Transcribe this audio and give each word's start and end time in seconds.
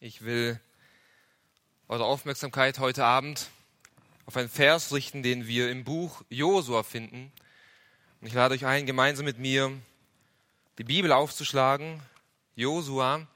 Ich 0.00 0.22
will 0.22 0.60
eure 1.88 2.04
Aufmerksamkeit 2.04 2.78
heute 2.78 3.04
Abend 3.04 3.48
auf 4.26 4.36
einen 4.36 4.48
Vers 4.48 4.92
richten, 4.92 5.24
den 5.24 5.48
wir 5.48 5.72
im 5.72 5.82
Buch 5.82 6.22
Josua 6.30 6.84
finden. 6.84 7.32
Und 8.20 8.28
ich 8.28 8.32
lade 8.32 8.54
euch 8.54 8.64
ein, 8.64 8.86
gemeinsam 8.86 9.24
mit 9.24 9.40
mir 9.40 9.72
die 10.78 10.84
Bibel 10.84 11.10
aufzuschlagen. 11.10 12.00
Josua, 12.54 13.26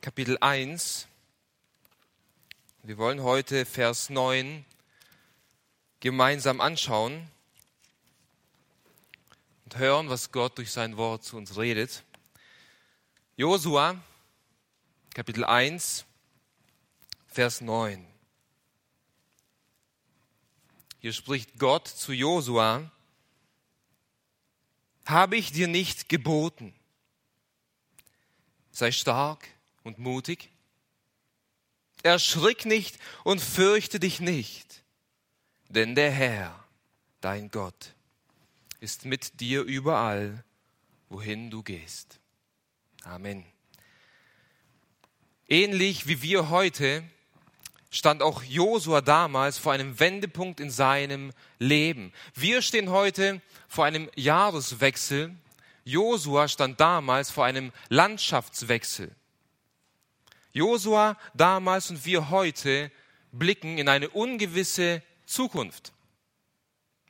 Kapitel 0.00 0.36
1. 0.40 1.06
Wir 2.82 2.98
wollen 2.98 3.22
heute 3.22 3.64
Vers 3.64 4.10
9 4.10 4.64
gemeinsam 6.00 6.60
anschauen 6.60 7.30
und 9.66 9.78
hören, 9.78 10.08
was 10.08 10.32
Gott 10.32 10.58
durch 10.58 10.72
sein 10.72 10.96
Wort 10.96 11.22
zu 11.22 11.36
uns 11.36 11.56
redet. 11.56 12.02
Josua, 13.36 14.02
Kapitel 15.16 15.46
1, 15.46 16.04
Vers 17.26 17.62
9. 17.62 18.06
Hier 21.00 21.14
spricht 21.14 21.58
Gott 21.58 21.88
zu 21.88 22.12
Josua, 22.12 22.92
habe 25.06 25.38
ich 25.38 25.52
dir 25.52 25.68
nicht 25.68 26.10
geboten, 26.10 26.74
sei 28.70 28.92
stark 28.92 29.48
und 29.84 29.98
mutig, 29.98 30.50
erschrick 32.02 32.66
nicht 32.66 32.98
und 33.24 33.40
fürchte 33.40 33.98
dich 33.98 34.20
nicht, 34.20 34.84
denn 35.70 35.94
der 35.94 36.10
Herr, 36.10 36.62
dein 37.22 37.50
Gott, 37.50 37.94
ist 38.80 39.06
mit 39.06 39.40
dir 39.40 39.62
überall, 39.62 40.44
wohin 41.08 41.50
du 41.50 41.62
gehst. 41.62 42.20
Amen. 43.02 43.55
Ähnlich 45.48 46.08
wie 46.08 46.22
wir 46.22 46.50
heute 46.50 47.04
stand 47.90 48.20
auch 48.20 48.42
Josua 48.42 49.00
damals 49.00 49.58
vor 49.58 49.72
einem 49.72 50.00
Wendepunkt 50.00 50.58
in 50.58 50.70
seinem 50.70 51.32
Leben. 51.60 52.12
Wir 52.34 52.62
stehen 52.62 52.90
heute 52.90 53.40
vor 53.68 53.84
einem 53.84 54.10
Jahreswechsel. 54.16 55.36
Josua 55.84 56.48
stand 56.48 56.80
damals 56.80 57.30
vor 57.30 57.44
einem 57.44 57.72
Landschaftswechsel. 57.88 59.14
Josua 60.52 61.16
damals 61.32 61.90
und 61.90 62.04
wir 62.04 62.30
heute 62.30 62.90
blicken 63.30 63.78
in 63.78 63.88
eine 63.88 64.08
ungewisse 64.08 65.00
Zukunft. 65.26 65.92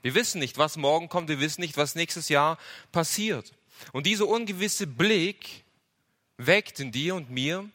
Wir 0.03 0.15
wissen 0.15 0.41
nicht, 0.41 0.59
was 0.59 0.77
morgen 0.77 1.09
kommt, 1.09 1.31
wir 1.31 1.41
wissen 1.41 1.63
nicht, 1.63 1.79
was 1.79 1.95
nächstes 1.95 2.29
Jahr 2.29 2.59
passiert. 2.93 3.55
Und 3.93 4.07
dieser 4.07 4.29
ungewisse 4.29 4.87
Blick 4.87 5.65
weckt 6.37 6.81
in 6.81 6.93
dir 6.93 7.15
und 7.15 7.31
mir, 7.31 7.71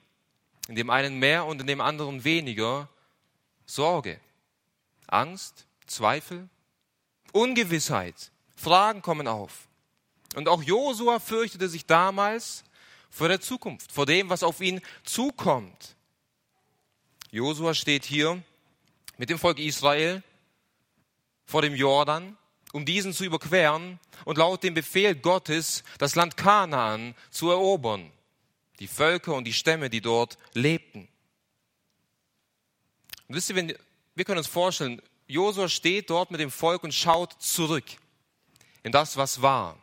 in 0.67 0.76
dem 0.76 0.90
einen 0.90 1.20
mehr 1.20 1.45
und 1.45 1.62
in 1.62 1.67
dem 1.67 1.81
anderen 1.81 2.23
weniger, 2.23 2.90
Sorge, 3.66 4.20
Angst, 5.08 5.66
Zweifel, 5.88 6.50
Ungewissheit. 7.31 8.31
Fragen 8.56 9.02
kommen 9.02 9.28
auf. 9.28 9.67
Und 10.36 10.48
auch 10.48 10.64
Josua 10.64 11.20
fürchtete 11.20 11.67
sich 11.67 11.86
damals 11.86 12.64
vor 13.09 13.28
der 13.28 13.42
Zukunft, 13.42 13.92
vor 13.92 14.06
dem, 14.06 14.30
was 14.30 14.44
auf 14.44 14.62
ihn 14.62 14.82
zukommt. 15.04 15.95
Josua 17.32 17.73
steht 17.73 18.06
hier 18.06 18.42
mit 19.17 19.30
dem 19.30 19.39
Volk 19.39 19.59
Israel 19.59 20.23
vor 21.45 21.62
dem 21.62 21.76
Jordan, 21.76 22.38
um 22.72 22.86
diesen 22.86 23.14
zu 23.14 23.26
überqueren 23.26 24.00
und 24.26 24.38
laut 24.38 24.64
dem 24.64 24.73
Befehl 24.73 25.16
Gottes 25.16 25.84
das 25.98 26.16
Land 26.16 26.38
Kanaan 26.38 27.16
zu 27.30 27.50
erobern, 27.50 28.12
die 28.81 28.87
Völker 28.87 29.35
und 29.35 29.43
die 29.43 29.53
Stämme, 29.53 29.91
die 29.91 30.01
dort 30.01 30.39
lebten. 30.53 31.07
Und 33.27 33.35
wisst 33.35 33.51
ihr, 33.51 33.55
wenn, 33.55 33.75
wir 34.15 34.25
können 34.25 34.39
uns 34.39 34.47
vorstellen, 34.47 34.99
Josua 35.27 35.69
steht 35.69 36.09
dort 36.09 36.31
mit 36.31 36.41
dem 36.41 36.49
Volk 36.49 36.83
und 36.83 36.91
schaut 36.91 37.39
zurück 37.39 37.86
in 38.81 38.91
das, 38.91 39.17
was 39.17 39.43
war, 39.43 39.77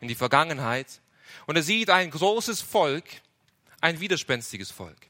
in 0.00 0.08
die 0.08 0.14
Vergangenheit. 0.14 1.00
Und 1.46 1.56
er 1.56 1.62
sieht 1.62 1.88
ein 1.88 2.10
großes 2.10 2.60
Volk, 2.60 3.04
ein 3.80 4.00
widerspenstiges 4.00 4.70
Volk, 4.70 5.08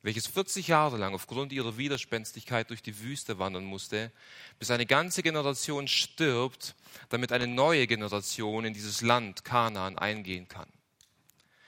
welches 0.00 0.26
40 0.26 0.68
Jahre 0.68 0.96
lang 0.96 1.12
aufgrund 1.12 1.52
ihrer 1.52 1.76
Widerspenstigkeit 1.76 2.70
durch 2.70 2.82
die 2.82 2.98
Wüste 3.00 3.38
wandern 3.38 3.66
musste, 3.66 4.10
bis 4.58 4.70
eine 4.70 4.86
ganze 4.86 5.22
Generation 5.22 5.88
stirbt, 5.88 6.74
damit 7.10 7.32
eine 7.32 7.46
neue 7.46 7.86
Generation 7.86 8.64
in 8.64 8.72
dieses 8.72 9.02
Land 9.02 9.44
Kanaan 9.44 9.98
eingehen 9.98 10.48
kann. 10.48 10.72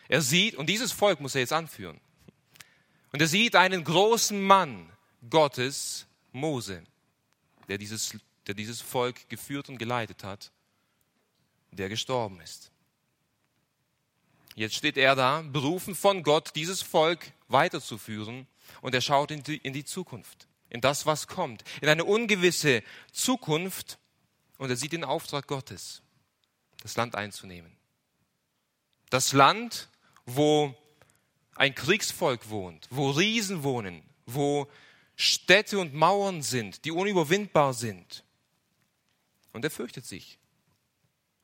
Er 0.09 0.23
sieht, 0.23 0.55
und 0.55 0.67
dieses 0.67 0.93
Volk 0.93 1.21
muss 1.21 1.35
er 1.35 1.41
jetzt 1.41 1.53
anführen, 1.53 2.01
und 3.13 3.21
er 3.21 3.29
sieht 3.29 3.55
einen 3.57 3.85
großen 3.85 4.41
Mann, 4.43 4.91
Gottes 5.31 6.07
Mose, 6.33 6.83
der 7.69 7.79
dieses, 7.79 8.17
der 8.47 8.55
dieses 8.55 8.81
Volk 8.81 9.29
geführt 9.29 9.69
und 9.69 9.79
geleitet 9.79 10.25
hat, 10.25 10.51
der 11.71 11.89
gestorben 11.89 12.41
ist. 12.41 12.71
Jetzt 14.55 14.75
steht 14.77 14.97
er 14.97 15.17
da, 15.17 15.43
berufen 15.43 15.95
von 15.95 16.23
Gott, 16.23 16.53
dieses 16.55 16.83
Volk 16.83 17.33
weiterzuführen 17.49 18.47
und 18.83 18.95
er 18.95 19.01
schaut 19.01 19.31
in 19.31 19.43
die, 19.43 19.57
in 19.57 19.73
die 19.73 19.85
Zukunft, 19.85 20.47
in 20.69 20.81
das, 20.81 21.07
was 21.07 21.27
kommt, 21.27 21.65
in 21.81 21.89
eine 21.89 22.05
ungewisse 22.05 22.83
Zukunft 23.13 23.99
und 24.59 24.71
er 24.71 24.77
sieht 24.77 24.93
den 24.93 25.05
Auftrag 25.05 25.47
Gottes, 25.47 26.03
das 26.83 26.97
Land 26.97 27.15
einzunehmen. 27.17 27.77
Das 29.11 29.33
Land, 29.33 29.89
wo 30.27 30.75
ein 31.55 31.75
Kriegsvolk 31.75 32.49
wohnt, 32.51 32.89
wo 32.91 33.11
Riesen 33.11 33.63
wohnen, 33.63 34.03
wo 34.27 34.69
Städte 35.17 35.79
und 35.79 35.95
Mauern 35.95 36.43
sind, 36.43 36.85
die 36.85 36.91
unüberwindbar 36.91 37.75
sind. 37.75 38.25
Und 39.53 39.65
er 39.65 39.71
fürchtet 39.71 40.05
sich 40.05 40.39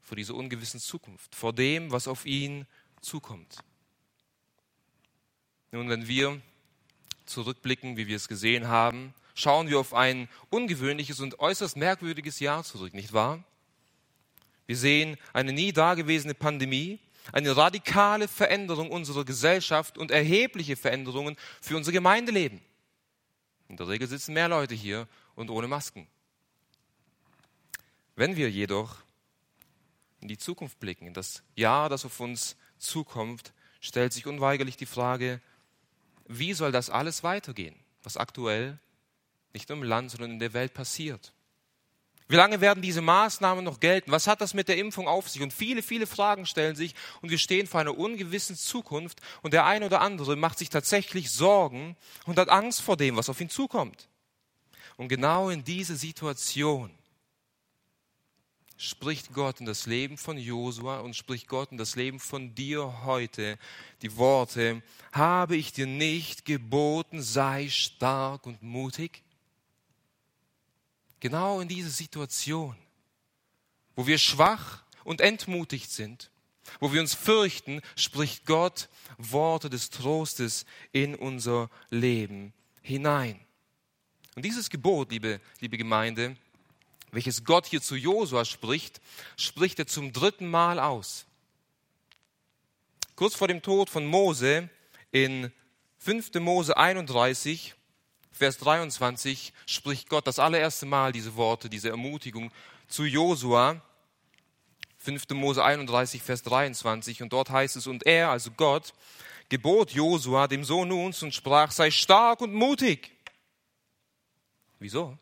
vor 0.03 0.17
dieser 0.17 0.35
ungewissen 0.35 0.81
Zukunft, 0.81 1.35
vor 1.37 1.53
dem, 1.53 1.93
was 1.93 2.09
auf 2.09 2.27
ihn 2.27 2.67
zukommt. 3.01 3.59
Nun, 5.71 5.89
wenn 5.89 6.09
wir 6.09 6.41
zurückblicken, 7.27 7.97
wie 7.97 8.09
wir 8.09 8.17
es 8.17 8.27
gesehen 8.27 8.67
haben, 8.67 9.15
schauen 9.35 9.69
wir 9.69 9.79
auf 9.79 9.95
ein 9.95 10.29
ungewöhnliches 10.51 11.21
und 11.21 11.39
äußerst 11.39 11.77
merkwürdiges 11.77 12.41
Jahr 12.41 12.65
zurück, 12.65 12.93
nicht 12.93 13.13
wahr? 13.13 13.45
Wir 14.67 14.77
sehen 14.77 15.17
eine 15.33 15.53
nie 15.53 15.73
dagewesene 15.73 16.35
Pandemie, 16.35 16.99
eine 17.33 17.57
radikale 17.57 18.29
Veränderung 18.29 18.91
unserer 18.91 19.25
Gesellschaft 19.25 19.99
und 19.99 20.11
erhebliche 20.11 20.77
Veränderungen 20.77 21.37
für 21.61 21.77
unser 21.77 21.93
Gemeindeleben. 21.93 22.61
In 23.69 23.77
der 23.77 23.89
Regel 23.89 24.09
sitzen 24.09 24.35
mehr 24.35 24.49
Leute 24.49 24.75
hier 24.75 25.07
und 25.35 25.51
ohne 25.51 25.69
Masken. 25.69 26.07
Wenn 28.17 28.37
wir 28.37 28.51
jedoch 28.51 28.97
in 30.21 30.29
die 30.29 30.39
Zukunft 30.39 30.79
blicken, 30.81 31.07
in 31.07 31.15
das 31.15 31.43
Jahr, 31.55 31.89
das 31.89 32.05
auf 32.05 32.21
uns 32.21 32.57
zukommt, 32.79 33.53
stellt 33.81 34.13
sich 34.13 34.27
unweigerlich 34.27 34.77
die 34.77 34.87
Frage, 34.87 35.41
wie 36.27 36.53
soll 36.53 36.73
das 36.73 36.91
alles 36.91 37.23
weitergehen, 37.23 37.75
was 38.03 38.17
aktuell 38.17 38.79
nicht 39.53 39.69
nur 39.69 39.79
im 39.79 39.85
Land, 39.85 40.11
sondern 40.11 40.33
in 40.33 40.39
der 40.39 40.53
Welt 40.53 40.75
passiert? 40.75 41.33
Wie 42.31 42.37
lange 42.37 42.61
werden 42.61 42.81
diese 42.81 43.01
Maßnahmen 43.01 43.65
noch 43.65 43.81
gelten? 43.81 44.13
Was 44.13 44.29
hat 44.29 44.41
das 44.41 44.55
mit 44.55 44.69
der 44.69 44.77
Impfung 44.77 45.09
auf 45.09 45.29
sich? 45.29 45.43
Und 45.43 45.53
viele, 45.53 45.83
viele 45.83 46.07
Fragen 46.07 46.47
stellen 46.47 46.77
sich 46.77 46.95
und 47.23 47.31
wir 47.31 47.39
stehen 47.39 47.67
vor 47.67 47.81
einer 47.81 47.99
ungewissen 47.99 48.55
Zukunft 48.55 49.21
und 49.43 49.53
der 49.53 49.67
eine 49.67 49.87
oder 49.87 50.01
andere 50.01 50.37
macht 50.37 50.57
sich 50.57 50.71
tatsächlich 50.71 51.33
Sorgen 51.33 51.97
und 52.27 52.39
hat 52.39 52.49
Angst 52.49 52.83
vor 52.83 52.97
dem, 52.97 53.17
was 53.17 53.29
auf 53.29 53.41
ihn 53.41 53.51
zukommt. 53.51 54.09
Und 54.97 55.09
genau 55.09 55.51
in 55.51 55.65
diese 55.65 55.97
Situation 55.97 56.93
spricht 58.77 59.35
Gott 59.35 59.59
in 59.59 59.67
das 59.67 59.87
Leben 59.87 60.17
von 60.17 60.39
Josua 60.39 61.01
und 61.01 61.17
spricht 61.17 61.49
Gott 61.49 61.73
in 61.73 61.79
das 61.79 61.97
Leben 61.97 62.21
von 62.21 62.55
dir 62.55 63.03
heute 63.05 63.59
die 64.03 64.17
Worte, 64.17 64.85
habe 65.11 65.57
ich 65.57 65.73
dir 65.73 65.89
nicht 65.89 66.45
geboten, 66.45 67.23
sei 67.23 67.69
stark 67.71 68.47
und 68.47 68.63
mutig? 68.63 69.25
Genau 71.21 71.61
in 71.61 71.69
diese 71.69 71.91
Situation, 71.91 72.77
wo 73.95 74.07
wir 74.07 74.19
schwach 74.19 74.83
und 75.05 75.21
entmutigt 75.21 75.91
sind, 75.91 76.31
wo 76.79 76.93
wir 76.93 77.01
uns 77.01 77.15
fürchten, 77.15 77.83
spricht 77.97 78.47
Gott 78.47 78.89
Worte 79.19 79.69
des 79.69 79.91
Trostes 79.91 80.65
in 80.93 81.15
unser 81.15 81.69
Leben 81.91 82.53
hinein. 82.83 83.39
Und 84.35 84.45
dieses 84.45 84.71
Gebot, 84.71 85.11
liebe, 85.11 85.41
liebe 85.61 85.77
Gemeinde, 85.77 86.37
welches 87.13 87.45
Gott 87.45 87.67
hier 87.67 87.83
zu 87.83 87.97
Josua 87.97 88.45
spricht, 88.45 89.01
spricht 89.37 89.79
er 89.79 89.87
zum 89.87 90.13
dritten 90.13 90.49
Mal 90.49 90.79
aus. 90.79 91.27
Kurz 93.17 93.35
vor 93.35 93.49
dem 93.49 93.61
Tod 93.61 93.91
von 93.91 94.07
Mose 94.07 94.71
in 95.11 95.53
5. 95.99 96.35
Mose 96.35 96.77
31 96.77 97.75
Vers 98.33 98.59
23 98.59 99.53
spricht 99.67 100.09
Gott 100.09 100.27
das 100.27 100.39
allererste 100.39 100.87
Mal 100.87 101.13
diese 101.13 101.37
Worte, 101.37 101.69
diese 101.69 101.91
Ermutigung 101.91 102.51
zu 102.89 103.05
Josua. 103.05 103.83
5. 104.99 105.31
Mose 105.31 105.65
31, 105.65 106.23
Vers 106.23 106.43
23. 106.43 107.23
Und 107.23 107.33
dort 107.33 107.51
heißt 107.51 107.77
es, 107.77 107.87
und 107.87 108.07
er, 108.07 108.31
also 108.31 108.51
Gott, 108.51 108.93
gebot 109.49 109.93
Josua 109.93 110.47
dem 110.47 110.65
Sohn 110.65 110.89
Nuns 110.89 111.23
und 111.23 111.35
sprach, 111.35 111.71
sei 111.71 111.91
stark 111.91 112.41
und 112.41 112.53
mutig. 112.53 113.11
Wieso? 114.79 115.19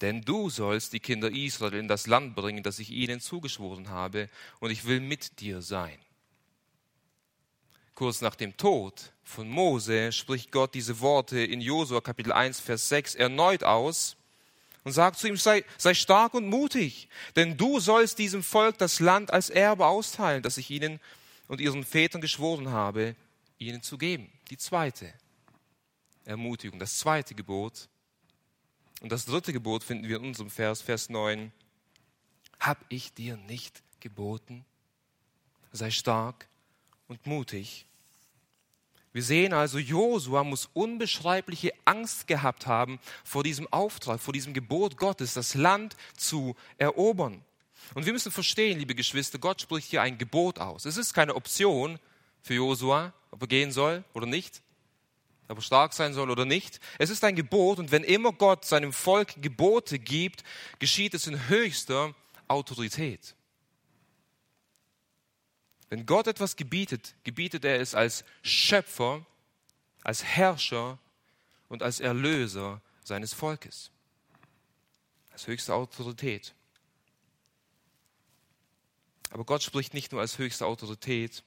Denn 0.00 0.22
du 0.22 0.48
sollst 0.48 0.92
die 0.92 1.00
Kinder 1.00 1.30
Israel 1.30 1.74
in 1.74 1.88
das 1.88 2.06
Land 2.06 2.34
bringen, 2.34 2.62
das 2.62 2.78
ich 2.78 2.90
ihnen 2.90 3.20
zugeschworen 3.20 3.90
habe, 3.90 4.30
und 4.58 4.70
ich 4.70 4.86
will 4.86 5.00
mit 5.00 5.40
dir 5.40 5.60
sein. 5.60 5.98
Kurz 8.00 8.22
nach 8.22 8.34
dem 8.34 8.56
Tod 8.56 9.12
von 9.24 9.46
Mose 9.46 10.10
spricht 10.12 10.50
Gott 10.52 10.74
diese 10.74 11.00
Worte 11.00 11.38
in 11.38 11.60
Josua 11.60 12.00
Kapitel 12.00 12.32
1, 12.32 12.58
Vers 12.58 12.88
6 12.88 13.14
erneut 13.14 13.62
aus 13.62 14.16
und 14.84 14.92
sagt 14.92 15.18
zu 15.18 15.28
ihm, 15.28 15.36
sei, 15.36 15.66
sei 15.76 15.92
stark 15.92 16.32
und 16.32 16.46
mutig, 16.48 17.10
denn 17.36 17.58
du 17.58 17.78
sollst 17.78 18.18
diesem 18.18 18.42
Volk 18.42 18.78
das 18.78 19.00
Land 19.00 19.34
als 19.34 19.50
Erbe 19.50 19.84
austeilen, 19.84 20.42
das 20.42 20.56
ich 20.56 20.70
ihnen 20.70 20.98
und 21.46 21.60
ihren 21.60 21.84
Vätern 21.84 22.22
geschworen 22.22 22.70
habe, 22.70 23.16
ihnen 23.58 23.82
zu 23.82 23.98
geben. 23.98 24.32
Die 24.48 24.56
zweite 24.56 25.12
Ermutigung, 26.24 26.78
das 26.78 26.96
zweite 27.00 27.34
Gebot. 27.34 27.90
Und 29.02 29.12
das 29.12 29.26
dritte 29.26 29.52
Gebot 29.52 29.84
finden 29.84 30.08
wir 30.08 30.16
in 30.16 30.24
unserem 30.24 30.48
Vers, 30.48 30.80
Vers 30.80 31.10
9. 31.10 31.52
Hab 32.60 32.82
ich 32.88 33.12
dir 33.12 33.36
nicht 33.36 33.82
geboten? 34.00 34.64
Sei 35.70 35.90
stark 35.90 36.48
und 37.06 37.26
mutig. 37.26 37.84
Wir 39.12 39.22
sehen 39.22 39.52
also, 39.52 39.78
Josua 39.78 40.44
muss 40.44 40.68
unbeschreibliche 40.72 41.72
Angst 41.84 42.28
gehabt 42.28 42.66
haben 42.66 43.00
vor 43.24 43.42
diesem 43.42 43.66
Auftrag, 43.72 44.20
vor 44.20 44.32
diesem 44.32 44.54
Gebot 44.54 44.96
Gottes, 44.96 45.34
das 45.34 45.54
Land 45.54 45.96
zu 46.16 46.54
erobern. 46.78 47.42
Und 47.94 48.06
wir 48.06 48.12
müssen 48.12 48.30
verstehen, 48.30 48.78
liebe 48.78 48.94
Geschwister, 48.94 49.38
Gott 49.38 49.60
spricht 49.60 49.90
hier 49.90 50.02
ein 50.02 50.16
Gebot 50.16 50.60
aus. 50.60 50.84
Es 50.84 50.96
ist 50.96 51.12
keine 51.12 51.34
Option 51.34 51.98
für 52.40 52.54
Josua, 52.54 53.12
ob 53.32 53.42
er 53.42 53.48
gehen 53.48 53.72
soll 53.72 54.04
oder 54.14 54.26
nicht, 54.26 54.62
ob 55.48 55.58
er 55.58 55.62
stark 55.62 55.92
sein 55.92 56.14
soll 56.14 56.30
oder 56.30 56.44
nicht. 56.44 56.78
Es 56.98 57.10
ist 57.10 57.24
ein 57.24 57.34
Gebot 57.34 57.80
und 57.80 57.90
wenn 57.90 58.04
immer 58.04 58.32
Gott 58.32 58.64
seinem 58.64 58.92
Volk 58.92 59.42
Gebote 59.42 59.98
gibt, 59.98 60.44
geschieht 60.78 61.14
es 61.14 61.26
in 61.26 61.48
höchster 61.48 62.14
Autorität. 62.46 63.34
Wenn 65.90 66.06
Gott 66.06 66.28
etwas 66.28 66.56
gebietet, 66.56 67.14
gebietet 67.24 67.64
er 67.64 67.80
es 67.80 67.94
als 67.94 68.24
Schöpfer, 68.42 69.26
als 70.02 70.24
Herrscher 70.24 70.98
und 71.68 71.82
als 71.82 72.00
Erlöser 72.00 72.80
seines 73.02 73.34
Volkes. 73.34 73.90
Als 75.32 75.46
höchste 75.48 75.74
Autorität. 75.74 76.54
Aber 79.30 79.44
Gott 79.44 79.62
spricht 79.62 79.92
nicht 79.92 80.12
nur 80.12 80.20
als 80.20 80.38
höchste 80.38 80.64
Autorität, 80.64 81.42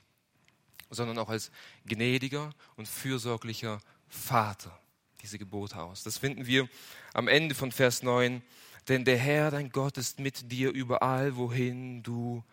sondern 0.90 1.18
auch 1.18 1.30
als 1.30 1.50
gnädiger 1.86 2.54
und 2.76 2.88
fürsorglicher 2.88 3.80
Vater 4.10 4.78
diese 5.22 5.40
Gebote 5.40 5.82
aus. 5.82 6.04
Das 6.04 6.18
finden 6.18 6.46
wir 6.46 6.68
am 7.14 7.30
Ende 7.30 7.56
von 7.56 7.72
Vers 7.72 8.04
9. 8.04 8.42
Denn 8.90 9.06
der 9.06 9.18
Herr, 9.18 9.52
dein 9.52 9.70
Gott, 9.70 9.98
ist 9.98 10.20
mit 10.20 10.52
dir 10.52 10.72
überall, 10.72 11.38
wohin 11.38 12.04
du 12.04 12.44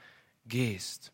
gehst. 0.46 1.12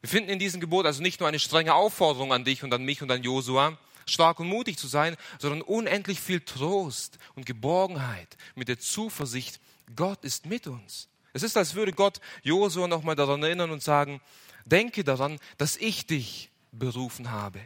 Wir 0.00 0.08
finden 0.08 0.30
in 0.30 0.38
diesem 0.38 0.60
Gebot 0.60 0.86
also 0.86 1.02
nicht 1.02 1.20
nur 1.20 1.28
eine 1.28 1.38
strenge 1.38 1.74
Aufforderung 1.74 2.32
an 2.32 2.44
dich 2.44 2.64
und 2.64 2.72
an 2.72 2.84
mich 2.84 3.02
und 3.02 3.10
an 3.10 3.22
Josua, 3.22 3.78
stark 4.06 4.40
und 4.40 4.48
mutig 4.48 4.78
zu 4.78 4.86
sein, 4.86 5.16
sondern 5.38 5.62
unendlich 5.62 6.20
viel 6.20 6.40
Trost 6.40 7.18
und 7.34 7.46
Geborgenheit 7.46 8.36
mit 8.54 8.68
der 8.68 8.78
Zuversicht, 8.78 9.60
Gott 9.94 10.24
ist 10.24 10.46
mit 10.46 10.66
uns. 10.66 11.08
Es 11.32 11.42
ist, 11.42 11.56
als 11.56 11.74
würde 11.74 11.92
Gott 11.92 12.20
Josua 12.42 12.88
nochmal 12.88 13.16
daran 13.16 13.42
erinnern 13.42 13.70
und 13.70 13.82
sagen, 13.82 14.20
denke 14.64 15.04
daran, 15.04 15.38
dass 15.58 15.76
ich 15.76 16.06
dich 16.06 16.50
berufen 16.72 17.30
habe, 17.30 17.60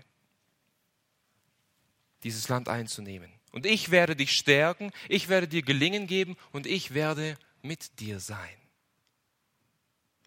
dieses 2.24 2.48
Land 2.48 2.68
einzunehmen. 2.68 3.30
Und 3.52 3.66
ich 3.66 3.90
werde 3.90 4.16
dich 4.16 4.32
stärken, 4.32 4.90
ich 5.08 5.28
werde 5.28 5.46
dir 5.46 5.62
Gelingen 5.62 6.06
geben 6.06 6.36
und 6.52 6.66
ich 6.66 6.94
werde 6.94 7.38
mit 7.62 8.00
dir 8.00 8.18
sein. 8.18 8.63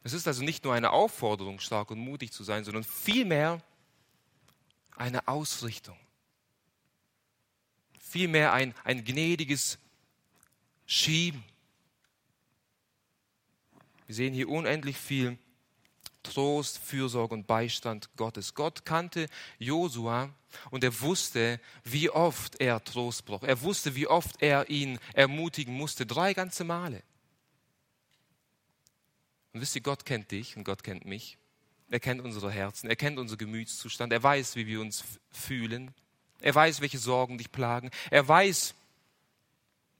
Es 0.07 0.13
ist 0.13 0.25
also 0.25 0.41
nicht 0.41 0.63
nur 0.63 0.73
eine 0.73 0.91
Aufforderung, 0.91 1.59
stark 1.59 1.91
und 1.91 1.99
mutig 1.99 2.31
zu 2.31 2.45
sein, 2.45 2.63
sondern 2.63 2.85
vielmehr 2.85 3.61
eine 4.95 5.27
Ausrichtung. 5.27 5.97
Vielmehr 7.99 8.53
ein, 8.53 8.73
ein 8.85 9.03
gnädiges 9.03 9.79
Schieben. 10.85 11.43
Wir 14.05 14.15
sehen 14.15 14.33
hier 14.33 14.47
unendlich 14.47 14.95
viel 14.95 15.37
Trost, 16.23 16.77
Fürsorge 16.77 17.33
und 17.33 17.45
Beistand 17.45 18.09
Gottes. 18.15 18.53
Gott 18.53 18.85
kannte 18.85 19.27
Josua 19.59 20.33
und 20.71 20.85
er 20.85 21.01
wusste, 21.01 21.59
wie 21.83 22.09
oft 22.09 22.61
er 22.61 22.81
Trost 22.81 23.25
braucht. 23.25 23.43
Er 23.43 23.61
wusste, 23.61 23.93
wie 23.93 24.07
oft 24.07 24.41
er 24.41 24.69
ihn 24.69 24.99
ermutigen 25.13 25.73
musste. 25.73 26.05
Drei 26.05 26.33
ganze 26.33 26.63
Male. 26.63 27.03
Und 29.53 29.61
wisst 29.61 29.75
ihr, 29.75 29.81
Gott 29.81 30.05
kennt 30.05 30.31
dich 30.31 30.57
und 30.57 30.63
Gott 30.63 30.83
kennt 30.83 31.05
mich. 31.05 31.37
Er 31.89 31.99
kennt 31.99 32.21
unsere 32.21 32.51
Herzen, 32.51 32.89
er 32.89 32.95
kennt 32.95 33.17
unseren 33.17 33.37
Gemütszustand, 33.37 34.11
er 34.11 34.21
weiß, 34.21 34.55
wie 34.55 34.67
wir 34.67 34.81
uns 34.81 35.03
fühlen. 35.31 35.93
Er 36.39 36.53
weiß, 36.53 36.81
welche 36.81 36.99
Sorgen 36.99 37.37
dich 37.37 37.51
plagen. 37.51 37.89
Er 38.11 38.27
weiß, 38.27 38.75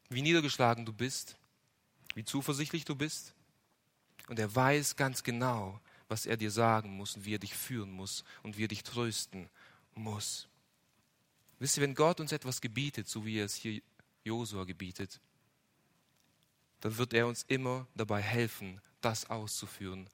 wie 0.09 0.21
niedergeschlagen 0.21 0.85
du 0.85 0.93
bist, 0.93 1.37
wie 2.13 2.25
zuversichtlich 2.25 2.85
du 2.85 2.95
bist. 2.95 3.33
Und 4.27 4.39
er 4.39 4.53
weiß 4.53 4.95
ganz 4.95 5.23
genau, 5.23 5.79
was 6.09 6.25
er 6.25 6.37
dir 6.37 6.51
sagen 6.51 6.91
muss 6.95 7.15
und 7.15 7.25
wie 7.25 7.35
er 7.35 7.39
dich 7.39 7.53
führen 7.53 7.91
muss 7.91 8.23
und 8.43 8.57
wie 8.57 8.65
er 8.65 8.69
dich 8.69 8.83
trösten 8.83 9.49
muss. 9.95 10.47
Wisst 11.59 11.77
ihr, 11.77 11.83
wenn 11.83 11.95
Gott 11.95 12.19
uns 12.19 12.31
etwas 12.31 12.61
gebietet, 12.61 13.07
so 13.07 13.25
wie 13.25 13.39
er 13.39 13.45
es 13.45 13.55
hier 13.55 13.81
Josua 14.23 14.65
gebietet, 14.65 15.19
dann 16.81 16.97
wird 16.97 17.13
er 17.13 17.27
uns 17.27 17.43
immer 17.47 17.87
dabei 17.95 18.21
helfen, 18.21 18.79
das 19.07 19.29
auszuführen, 19.29 20.09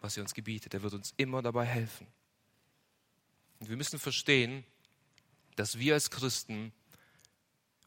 was 0.00 0.16
er 0.16 0.22
uns 0.22 0.34
gebietet. 0.34 0.72
Er 0.72 0.82
wird 0.82 0.94
uns 0.94 1.12
immer 1.16 1.42
dabei 1.42 1.64
helfen. 1.64 2.06
Und 3.58 3.68
wir 3.68 3.76
müssen 3.76 3.98
verstehen, 3.98 4.64
dass 5.56 5.78
wir 5.80 5.94
als 5.94 6.10
Christen 6.10 6.72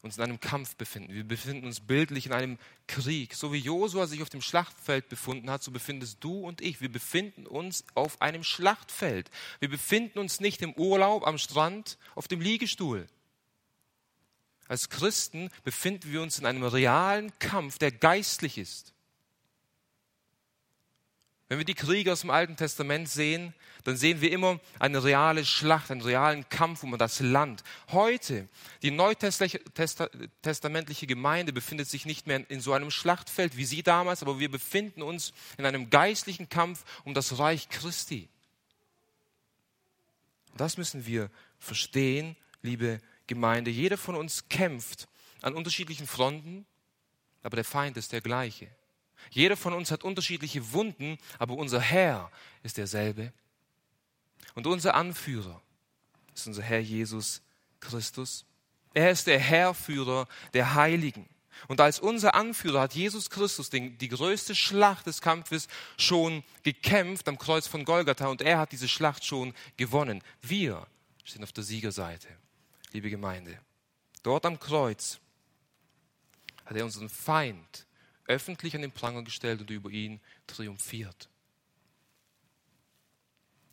uns 0.02 0.18
in 0.18 0.22
einem 0.22 0.38
Kampf 0.38 0.76
befinden. 0.76 1.14
Wir 1.14 1.24
befinden 1.24 1.66
uns 1.66 1.80
bildlich 1.80 2.26
in 2.26 2.32
einem 2.32 2.58
Krieg. 2.86 3.34
So 3.34 3.52
wie 3.54 3.58
Josua 3.58 4.06
sich 4.06 4.20
auf 4.20 4.28
dem 4.28 4.42
Schlachtfeld 4.42 5.08
befunden 5.08 5.50
hat, 5.50 5.62
so 5.62 5.70
befindest 5.70 6.22
du 6.22 6.40
und 6.46 6.60
ich. 6.60 6.80
Wir 6.82 6.92
befinden 6.92 7.46
uns 7.46 7.84
auf 7.94 8.20
einem 8.20 8.44
Schlachtfeld. 8.44 9.30
Wir 9.60 9.70
befinden 9.70 10.18
uns 10.18 10.40
nicht 10.40 10.60
im 10.60 10.74
Urlaub 10.74 11.26
am 11.26 11.38
Strand 11.38 11.98
auf 12.14 12.28
dem 12.28 12.40
Liegestuhl. 12.40 13.06
Als 14.68 14.90
Christen 14.90 15.50
befinden 15.64 16.12
wir 16.12 16.20
uns 16.20 16.38
in 16.38 16.44
einem 16.44 16.62
realen 16.62 17.36
Kampf, 17.38 17.78
der 17.78 17.90
geistlich 17.90 18.58
ist. 18.58 18.92
Wenn 21.48 21.58
wir 21.58 21.64
die 21.64 21.74
Kriege 21.74 22.12
aus 22.12 22.20
dem 22.20 22.30
Alten 22.30 22.54
Testament 22.56 23.08
sehen, 23.08 23.52
dann 23.84 23.96
sehen 23.96 24.20
wir 24.20 24.32
immer 24.32 24.60
eine 24.78 25.02
reale 25.02 25.46
Schlacht, 25.46 25.90
einen 25.90 26.02
realen 26.02 26.46
Kampf 26.50 26.82
um 26.82 26.98
das 26.98 27.20
Land. 27.20 27.64
Heute, 27.90 28.46
die 28.82 28.90
neutestamentliche 28.90 31.06
Gemeinde 31.06 31.54
befindet 31.54 31.88
sich 31.88 32.04
nicht 32.04 32.26
mehr 32.26 32.44
in 32.50 32.60
so 32.60 32.74
einem 32.74 32.90
Schlachtfeld 32.90 33.56
wie 33.56 33.64
sie 33.64 33.82
damals, 33.82 34.20
aber 34.20 34.38
wir 34.38 34.50
befinden 34.50 35.00
uns 35.00 35.32
in 35.56 35.64
einem 35.64 35.88
geistlichen 35.88 36.50
Kampf 36.50 36.84
um 37.04 37.14
das 37.14 37.38
Reich 37.38 37.70
Christi. 37.70 38.28
Das 40.54 40.76
müssen 40.76 41.06
wir 41.06 41.30
verstehen, 41.58 42.36
liebe 42.60 43.00
Gemeinde. 43.26 43.70
Jeder 43.70 43.96
von 43.96 44.16
uns 44.16 44.50
kämpft 44.50 45.08
an 45.40 45.54
unterschiedlichen 45.54 46.06
Fronten, 46.06 46.66
aber 47.42 47.56
der 47.56 47.64
Feind 47.64 47.96
ist 47.96 48.12
der 48.12 48.20
gleiche. 48.20 48.68
Jeder 49.30 49.56
von 49.56 49.72
uns 49.72 49.90
hat 49.90 50.04
unterschiedliche 50.04 50.72
Wunden, 50.72 51.18
aber 51.38 51.54
unser 51.54 51.80
Herr 51.80 52.30
ist 52.62 52.76
derselbe. 52.76 53.32
Und 54.54 54.66
unser 54.66 54.94
Anführer 54.94 55.60
ist 56.34 56.46
unser 56.46 56.62
Herr 56.62 56.80
Jesus 56.80 57.42
Christus. 57.80 58.44
Er 58.94 59.10
ist 59.10 59.26
der 59.26 59.38
Herrführer 59.38 60.26
der 60.54 60.74
Heiligen. 60.74 61.28
Und 61.66 61.80
als 61.80 61.98
unser 61.98 62.34
Anführer 62.34 62.82
hat 62.82 62.94
Jesus 62.94 63.30
Christus 63.30 63.68
den, 63.68 63.98
die 63.98 64.08
größte 64.08 64.54
Schlacht 64.54 65.06
des 65.06 65.20
Kampfes 65.20 65.66
schon 65.96 66.44
gekämpft 66.62 67.28
am 67.28 67.38
Kreuz 67.38 67.66
von 67.66 67.84
Golgatha 67.84 68.28
und 68.28 68.42
er 68.42 68.58
hat 68.58 68.72
diese 68.72 68.86
Schlacht 68.86 69.24
schon 69.24 69.52
gewonnen. 69.76 70.22
Wir 70.40 70.86
stehen 71.24 71.42
auf 71.42 71.52
der 71.52 71.64
Siegerseite, 71.64 72.28
liebe 72.92 73.10
Gemeinde. 73.10 73.58
Dort 74.22 74.46
am 74.46 74.60
Kreuz 74.60 75.18
hat 76.64 76.76
er 76.76 76.84
unseren 76.84 77.08
Feind 77.08 77.86
öffentlich 78.28 78.74
an 78.76 78.82
den 78.82 78.92
Pranger 78.92 79.24
gestellt 79.24 79.60
und 79.60 79.70
über 79.70 79.90
ihn 79.90 80.20
triumphiert. 80.46 81.28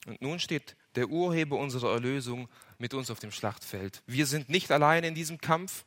Und 0.08 0.22
nun 0.22 0.40
steht 0.40 0.76
der 0.96 1.10
Urheber 1.10 1.58
unserer 1.58 1.92
Erlösung 1.94 2.48
mit 2.78 2.94
uns 2.94 3.12
auf 3.12 3.20
dem 3.20 3.32
Schlachtfeld. 3.32 4.02
Wir 4.08 4.26
sind 4.26 4.50
nicht 4.50 4.72
allein 4.72 5.04
in 5.04 5.16
diesem 5.16 5.40
Kampf. 5.40 5.86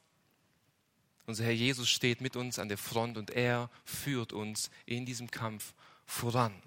Unser 1.26 1.44
Herr 1.44 1.52
Jesus 1.52 1.88
steht 1.88 2.20
mit 2.20 2.36
uns 2.36 2.58
an 2.58 2.68
der 2.68 2.78
Front 2.78 3.16
und 3.16 3.30
er 3.30 3.70
führt 3.84 4.32
uns 4.32 4.70
in 4.86 5.06
diesem 5.06 5.30
Kampf 5.30 5.74
voran. 6.06 6.62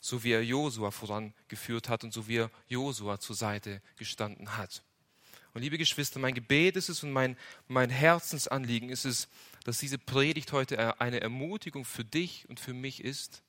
so 0.00 0.22
wie 0.22 0.32
er 0.32 0.42
Josua 0.42 0.90
vorangeführt 0.90 1.88
hat 1.88 2.04
und 2.04 2.12
so 2.12 2.28
wie 2.28 2.38
er 2.38 2.50
Josua 2.68 3.18
zur 3.18 3.36
Seite 3.36 3.82
gestanden 3.96 4.56
hat. 4.56 4.82
Und 5.58 5.62
liebe 5.62 5.76
Geschwister, 5.76 6.20
mein 6.20 6.34
Gebet 6.34 6.76
ist 6.76 6.88
es 6.88 7.02
und 7.02 7.10
mein, 7.10 7.36
mein 7.66 7.90
Herzensanliegen 7.90 8.90
ist 8.90 9.04
es, 9.04 9.26
dass 9.64 9.78
diese 9.78 9.98
Predigt 9.98 10.52
heute 10.52 11.00
eine 11.00 11.20
Ermutigung 11.20 11.84
für 11.84 12.04
dich 12.04 12.48
und 12.48 12.60
für 12.60 12.74
mich 12.74 13.02
ist, 13.02 13.42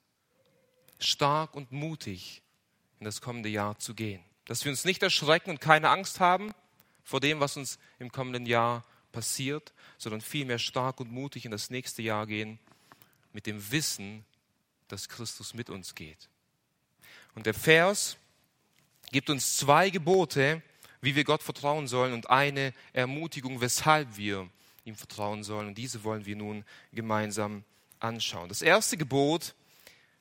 stark 0.98 1.54
und 1.54 1.72
mutig 1.72 2.42
in 3.00 3.06
das 3.06 3.22
kommende 3.22 3.50
Jahr 3.50 3.78
zu 3.78 3.94
gehen. 3.94 4.24
Dass 4.46 4.66
wir 4.66 4.72
uns 4.72 4.86
nicht 4.86 5.04
erschrecken 5.04 5.52
und 5.52 5.62
keine 5.62 5.90
Angst 5.92 6.20
haben 6.20 6.52
vor 7.04 7.20
dem, 7.20 7.42
was 7.42 7.58
uns 7.58 7.78
im 8.00 8.12
kommenden 8.12 8.48
Jahr 8.48 8.84
passiert, 9.12 9.72
sondern 10.00 10.22
vielmehr 10.22 10.58
stark 10.58 11.00
und 11.00 11.12
mutig 11.12 11.46
in 11.46 11.52
das 11.52 11.70
nächste 11.70 12.02
Jahr 12.02 12.26
gehen 12.26 12.58
mit 13.34 13.46
dem 13.46 13.72
Wissen, 13.72 14.26
dass 14.88 15.10
Christus 15.10 15.54
mit 15.54 15.70
uns 15.70 15.94
geht. 15.94 16.28
Und 17.36 17.46
der 17.46 17.54
Vers 17.54 18.18
gibt 19.12 19.30
uns 19.30 19.58
zwei 19.58 19.92
Gebote, 19.92 20.64
wie 21.02 21.16
wir 21.16 21.24
Gott 21.24 21.44
vertrauen 21.44 21.88
sollen 21.88 22.14
und 22.14 22.30
eine 22.30 22.74
Ermutigung, 22.94 23.62
weshalb 23.62 24.18
wir 24.18 24.50
ihm 24.84 24.96
vertrauen 24.96 25.44
sollen. 25.44 25.68
Und 25.68 25.78
diese 25.78 26.04
wollen 26.04 26.26
wir 26.26 26.36
nun 26.36 26.66
gemeinsam 26.92 27.64
anschauen. 28.00 28.50
Das 28.50 28.62
erste 28.62 28.98
Gebot, 28.98 29.56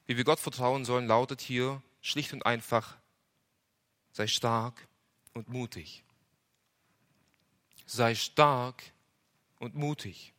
wie 0.06 0.16
wir 0.16 0.24
Gott 0.24 0.40
vertrauen 0.40 0.84
sollen, 0.84 1.06
lautet 1.06 1.40
hier 1.40 1.82
schlicht 2.00 2.32
und 2.32 2.46
einfach, 2.46 2.96
sei 4.12 4.26
stark 4.26 4.86
und 5.34 5.48
mutig. 5.48 6.04
Sei 7.86 8.14
stark 8.14 8.82
und 9.58 9.74
mutig. 9.74 10.32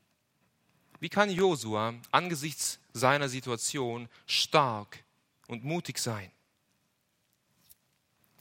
Wie 0.99 1.09
kann 1.09 1.29
Josua 1.29 1.93
angesichts 2.11 2.79
seiner 2.93 3.29
Situation 3.29 4.09
stark 4.25 5.03
und 5.47 5.63
mutig 5.63 5.97
sein? 5.97 6.31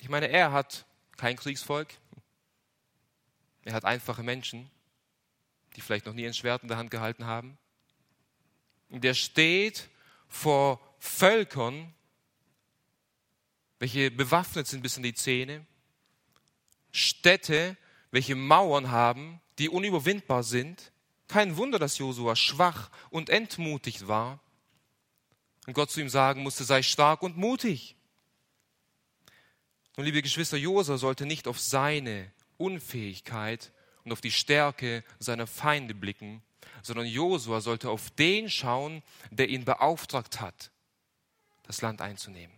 Ich 0.00 0.08
meine, 0.08 0.28
er 0.28 0.52
hat 0.52 0.86
kein 1.18 1.36
Kriegsvolk. 1.36 1.88
Er 3.64 3.74
hat 3.74 3.84
einfache 3.84 4.22
Menschen, 4.22 4.70
die 5.76 5.82
vielleicht 5.82 6.06
noch 6.06 6.14
nie 6.14 6.26
ein 6.26 6.32
Schwert 6.32 6.62
in 6.62 6.68
der 6.68 6.78
Hand 6.78 6.90
gehalten 6.90 7.26
haben. 7.26 7.58
Und 8.88 9.04
er 9.04 9.14
steht 9.14 9.90
vor 10.28 10.80
Völkern, 10.98 11.92
welche 13.78 14.10
bewaffnet 14.10 14.66
sind 14.66 14.82
bis 14.82 14.96
in 14.96 15.02
die 15.02 15.14
Zähne, 15.14 15.66
Städte, 16.90 17.76
welche 18.10 18.34
Mauern 18.34 18.90
haben, 18.90 19.40
die 19.58 19.68
unüberwindbar 19.68 20.42
sind. 20.42 20.92
Kein 21.26 21.56
Wunder, 21.56 21.78
dass 21.78 21.98
Josua 21.98 22.36
schwach 22.36 22.90
und 23.10 23.28
entmutigt 23.28 24.08
war. 24.08 24.40
Und 25.66 25.74
Gott 25.74 25.90
zu 25.90 26.00
ihm 26.00 26.08
sagen 26.08 26.42
musste, 26.42 26.64
sei 26.64 26.82
stark 26.82 27.22
und 27.22 27.36
mutig. 27.36 27.97
Und 29.98 30.04
liebe 30.04 30.22
Geschwister, 30.22 30.56
Josua 30.56 30.96
sollte 30.96 31.26
nicht 31.26 31.48
auf 31.48 31.58
seine 31.58 32.30
Unfähigkeit 32.56 33.72
und 34.04 34.12
auf 34.12 34.20
die 34.20 34.30
Stärke 34.30 35.02
seiner 35.18 35.48
Feinde 35.48 35.92
blicken, 35.92 36.40
sondern 36.84 37.04
Josua 37.06 37.60
sollte 37.60 37.90
auf 37.90 38.08
den 38.10 38.48
schauen, 38.48 39.02
der 39.32 39.48
ihn 39.48 39.64
beauftragt 39.64 40.40
hat, 40.40 40.70
das 41.64 41.82
Land 41.82 42.00
einzunehmen. 42.00 42.54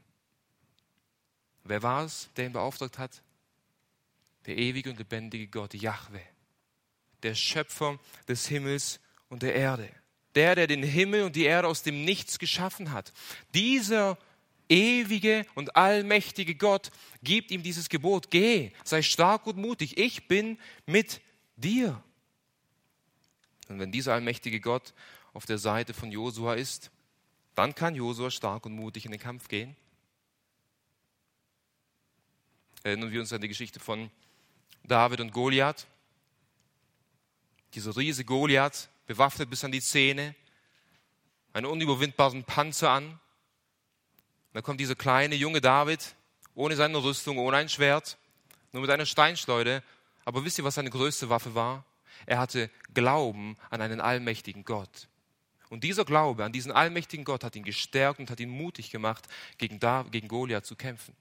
Wer 1.64 1.82
war 1.82 2.04
es, 2.04 2.28
der 2.36 2.44
ihn 2.44 2.52
beauftragt 2.52 2.98
hat? 2.98 3.22
Der 4.44 4.58
ewige 4.58 4.90
und 4.90 4.98
lebendige 4.98 5.48
Gott, 5.48 5.72
Yahweh, 5.72 6.20
der 7.22 7.34
Schöpfer 7.34 7.98
des 8.28 8.48
Himmels 8.48 9.00
und 9.30 9.40
der 9.40 9.54
Erde. 9.54 9.88
Der, 10.34 10.56
der 10.56 10.66
den 10.66 10.82
Himmel 10.82 11.22
und 11.22 11.36
die 11.36 11.44
Erde 11.44 11.68
aus 11.68 11.82
dem 11.82 12.04
Nichts 12.04 12.38
geschaffen 12.38 12.92
hat. 12.92 13.14
Dieser 13.54 14.18
ewige 14.70 15.44
und 15.54 15.76
allmächtige 15.76 16.54
Gott 16.54 16.90
gibt 17.22 17.50
ihm 17.50 17.62
dieses 17.62 17.88
Gebot, 17.88 18.30
geh, 18.30 18.72
sei 18.84 19.02
stark 19.02 19.46
und 19.46 19.58
mutig, 19.58 19.98
ich 19.98 20.28
bin 20.28 20.58
mit 20.86 21.20
dir. 21.56 22.02
Und 23.68 23.78
wenn 23.78 23.92
dieser 23.92 24.14
allmächtige 24.14 24.60
Gott 24.60 24.94
auf 25.32 25.46
der 25.46 25.58
Seite 25.58 25.94
von 25.94 26.10
Josua 26.10 26.54
ist, 26.54 26.90
dann 27.54 27.74
kann 27.74 27.94
Josua 27.94 28.30
stark 28.30 28.66
und 28.66 28.72
mutig 28.72 29.04
in 29.04 29.12
den 29.12 29.20
Kampf 29.20 29.48
gehen. 29.48 29.76
Erinnern 32.82 33.10
wir 33.10 33.20
uns 33.20 33.32
an 33.32 33.40
die 33.40 33.48
Geschichte 33.48 33.78
von 33.78 34.10
David 34.84 35.20
und 35.20 35.32
Goliath. 35.32 35.86
Dieser 37.74 37.96
Riese 37.96 38.24
Goliath, 38.24 38.88
bewaffnet 39.06 39.50
bis 39.50 39.64
an 39.64 39.72
die 39.72 39.80
Zähne, 39.80 40.34
einen 41.52 41.66
unüberwindbaren 41.66 42.44
Panzer 42.44 42.90
an. 42.90 43.20
Dann 44.52 44.62
kommt 44.62 44.80
dieser 44.80 44.94
kleine 44.94 45.34
junge 45.34 45.60
David 45.60 46.14
ohne 46.54 46.76
seine 46.76 47.02
Rüstung, 47.02 47.38
ohne 47.38 47.56
ein 47.56 47.68
Schwert, 47.68 48.18
nur 48.72 48.82
mit 48.82 48.90
einer 48.90 49.06
Steinschleude. 49.06 49.82
Aber 50.24 50.44
wisst 50.44 50.58
ihr, 50.58 50.64
was 50.64 50.74
seine 50.74 50.90
größte 50.90 51.28
Waffe 51.28 51.54
war? 51.54 51.84
Er 52.26 52.38
hatte 52.38 52.70
Glauben 52.92 53.56
an 53.70 53.80
einen 53.80 54.00
allmächtigen 54.00 54.64
Gott. 54.64 55.08
Und 55.70 55.84
dieser 55.84 56.04
Glaube 56.04 56.44
an 56.44 56.52
diesen 56.52 56.72
allmächtigen 56.72 57.24
Gott 57.24 57.44
hat 57.44 57.56
ihn 57.56 57.62
gestärkt 57.62 58.18
und 58.18 58.30
hat 58.30 58.40
ihn 58.40 58.50
mutig 58.50 58.90
gemacht, 58.90 59.26
gegen, 59.56 59.78
gegen 60.10 60.28
Goliath 60.28 60.66
zu 60.66 60.74
kämpfen. 60.76 61.14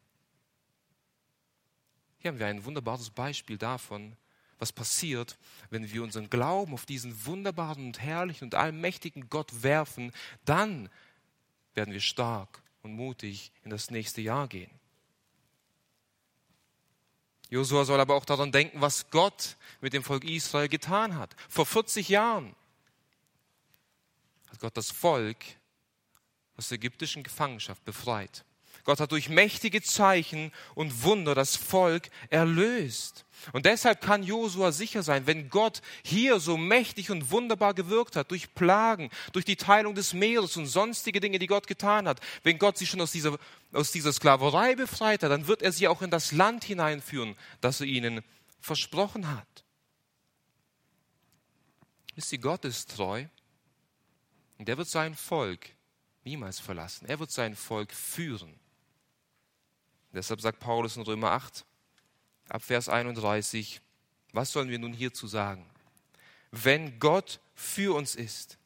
Hier 2.17 2.31
haben 2.31 2.39
wir 2.39 2.47
ein 2.47 2.65
wunderbares 2.65 3.11
Beispiel 3.11 3.57
davon, 3.57 4.17
was 4.57 4.73
passiert, 4.73 5.37
wenn 5.69 5.89
wir 5.89 6.03
unseren 6.03 6.29
Glauben 6.29 6.73
auf 6.73 6.85
diesen 6.85 7.25
wunderbaren 7.25 7.85
und 7.85 8.01
herrlichen 8.01 8.45
und 8.45 8.55
allmächtigen 8.55 9.29
Gott 9.29 9.63
werfen, 9.63 10.11
dann 10.43 10.89
werden 11.75 11.93
wir 11.93 12.01
stark 12.01 12.61
und 12.81 12.93
mutig 12.93 13.51
in 13.63 13.69
das 13.69 13.91
nächste 13.91 14.21
Jahr 14.21 14.47
gehen. 14.47 14.71
Josua 17.49 17.83
soll 17.83 17.99
aber 17.99 18.15
auch 18.15 18.25
daran 18.25 18.51
denken, 18.51 18.79
was 18.79 19.09
Gott 19.09 19.57
mit 19.81 19.93
dem 19.93 20.03
Volk 20.03 20.23
Israel 20.23 20.69
getan 20.69 21.15
hat. 21.15 21.35
Vor 21.49 21.65
40 21.65 22.07
Jahren 22.09 22.55
hat 24.47 24.59
Gott 24.59 24.77
das 24.77 24.91
Volk 24.91 25.37
aus 26.55 26.69
der 26.69 26.75
ägyptischen 26.77 27.23
Gefangenschaft 27.23 27.83
befreit. 27.85 28.45
Gott 28.89 29.01
hat 29.01 29.11
durch 29.11 29.29
mächtige 29.29 29.83
Zeichen 29.83 30.51
und 30.73 31.03
Wunder 31.03 31.35
das 31.35 31.55
Volk 31.55 32.09
erlöst. 32.31 33.23
Und 33.53 33.67
deshalb 33.67 34.01
kann 34.01 34.23
Josua 34.23 34.71
sicher 34.71 35.03
sein, 35.03 35.27
wenn 35.27 35.51
Gott 35.51 35.83
hier 36.03 36.39
so 36.39 36.57
mächtig 36.57 37.11
und 37.11 37.29
wunderbar 37.29 37.75
gewirkt 37.75 38.15
hat, 38.15 38.31
durch 38.31 38.55
Plagen, 38.55 39.11
durch 39.31 39.45
die 39.45 39.57
Teilung 39.57 39.93
des 39.93 40.13
Meeres 40.13 40.57
und 40.57 40.65
sonstige 40.65 41.19
Dinge, 41.19 41.37
die 41.37 41.45
Gott 41.45 41.67
getan 41.67 42.07
hat, 42.07 42.19
wenn 42.41 42.57
Gott 42.57 42.79
sie 42.79 42.87
schon 42.87 42.99
aus 42.99 43.11
dieser, 43.11 43.37
aus 43.73 43.91
dieser 43.91 44.11
Sklaverei 44.11 44.73
befreit 44.73 45.21
hat, 45.21 45.29
dann 45.29 45.45
wird 45.45 45.61
er 45.61 45.71
sie 45.71 45.87
auch 45.87 46.01
in 46.01 46.09
das 46.09 46.31
Land 46.31 46.63
hineinführen, 46.63 47.35
das 47.61 47.81
er 47.81 47.85
ihnen 47.85 48.23
versprochen 48.59 49.29
hat. 49.29 49.63
Ist 52.15 52.29
sie 52.29 52.39
Gott 52.39 52.65
ist 52.65 52.95
treu 52.95 53.25
und 54.57 54.67
er 54.67 54.79
wird 54.79 54.89
sein 54.89 55.13
Volk 55.13 55.69
niemals 56.23 56.59
verlassen. 56.59 57.05
Er 57.05 57.19
wird 57.19 57.29
sein 57.29 57.55
Volk 57.55 57.93
führen. 57.93 58.59
Deshalb 60.13 60.41
sagt 60.41 60.59
Paulus 60.59 60.97
in 60.97 61.03
Römer 61.03 61.31
8, 61.31 61.65
ab 62.49 62.63
Vers 62.63 62.89
31, 62.89 63.81
was 64.31 64.51
sollen 64.51 64.69
wir 64.69 64.79
nun 64.79 64.93
hierzu 64.93 65.27
sagen? 65.27 65.65
Wenn 66.51 66.99
Gott 66.99 67.39
für 67.53 67.95
uns 67.95 68.15
ist, 68.15 68.57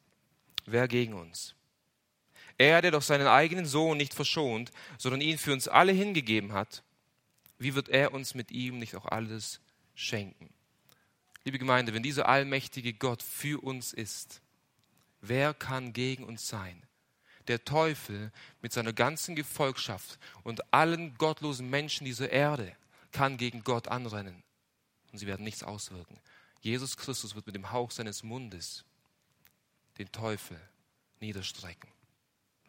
wer 0.65 0.87
gegen 0.87 1.13
uns? 1.13 1.55
Er, 2.57 2.81
der 2.81 2.91
doch 2.91 3.01
seinen 3.01 3.27
eigenen 3.27 3.65
Sohn 3.65 3.97
nicht 3.97 4.13
verschont, 4.13 4.71
sondern 4.97 5.21
ihn 5.21 5.37
für 5.37 5.53
uns 5.53 5.67
alle 5.67 5.91
hingegeben 5.91 6.53
hat, 6.53 6.83
wie 7.57 7.75
wird 7.75 7.89
er 7.89 8.13
uns 8.13 8.35
mit 8.35 8.51
ihm 8.51 8.79
nicht 8.79 8.95
auch 8.95 9.05
alles 9.05 9.59
schenken? 9.95 10.53
Liebe 11.43 11.59
Gemeinde, 11.59 11.93
wenn 11.93 12.03
dieser 12.03 12.29
allmächtige 12.29 12.93
Gott 12.93 13.21
für 13.21 13.61
uns 13.61 13.91
ist, 13.91 14.41
wer 15.19 15.53
kann 15.53 15.91
gegen 15.91 16.23
uns 16.23 16.47
sein? 16.47 16.81
Der 17.47 17.63
Teufel 17.65 18.31
mit 18.61 18.73
seiner 18.73 18.93
ganzen 18.93 19.35
Gefolgschaft 19.35 20.19
und 20.43 20.73
allen 20.73 21.15
gottlosen 21.17 21.69
Menschen 21.69 22.05
dieser 22.05 22.29
Erde 22.29 22.75
kann 23.11 23.37
gegen 23.37 23.63
Gott 23.63 23.87
anrennen. 23.87 24.43
Und 25.11 25.19
sie 25.19 25.27
werden 25.27 25.43
nichts 25.43 25.63
auswirken. 25.63 26.19
Jesus 26.61 26.97
Christus 26.97 27.35
wird 27.35 27.45
mit 27.45 27.55
dem 27.55 27.71
Hauch 27.71 27.91
seines 27.91 28.23
Mundes 28.23 28.85
den 29.97 30.11
Teufel 30.11 30.59
niederstrecken. 31.19 31.89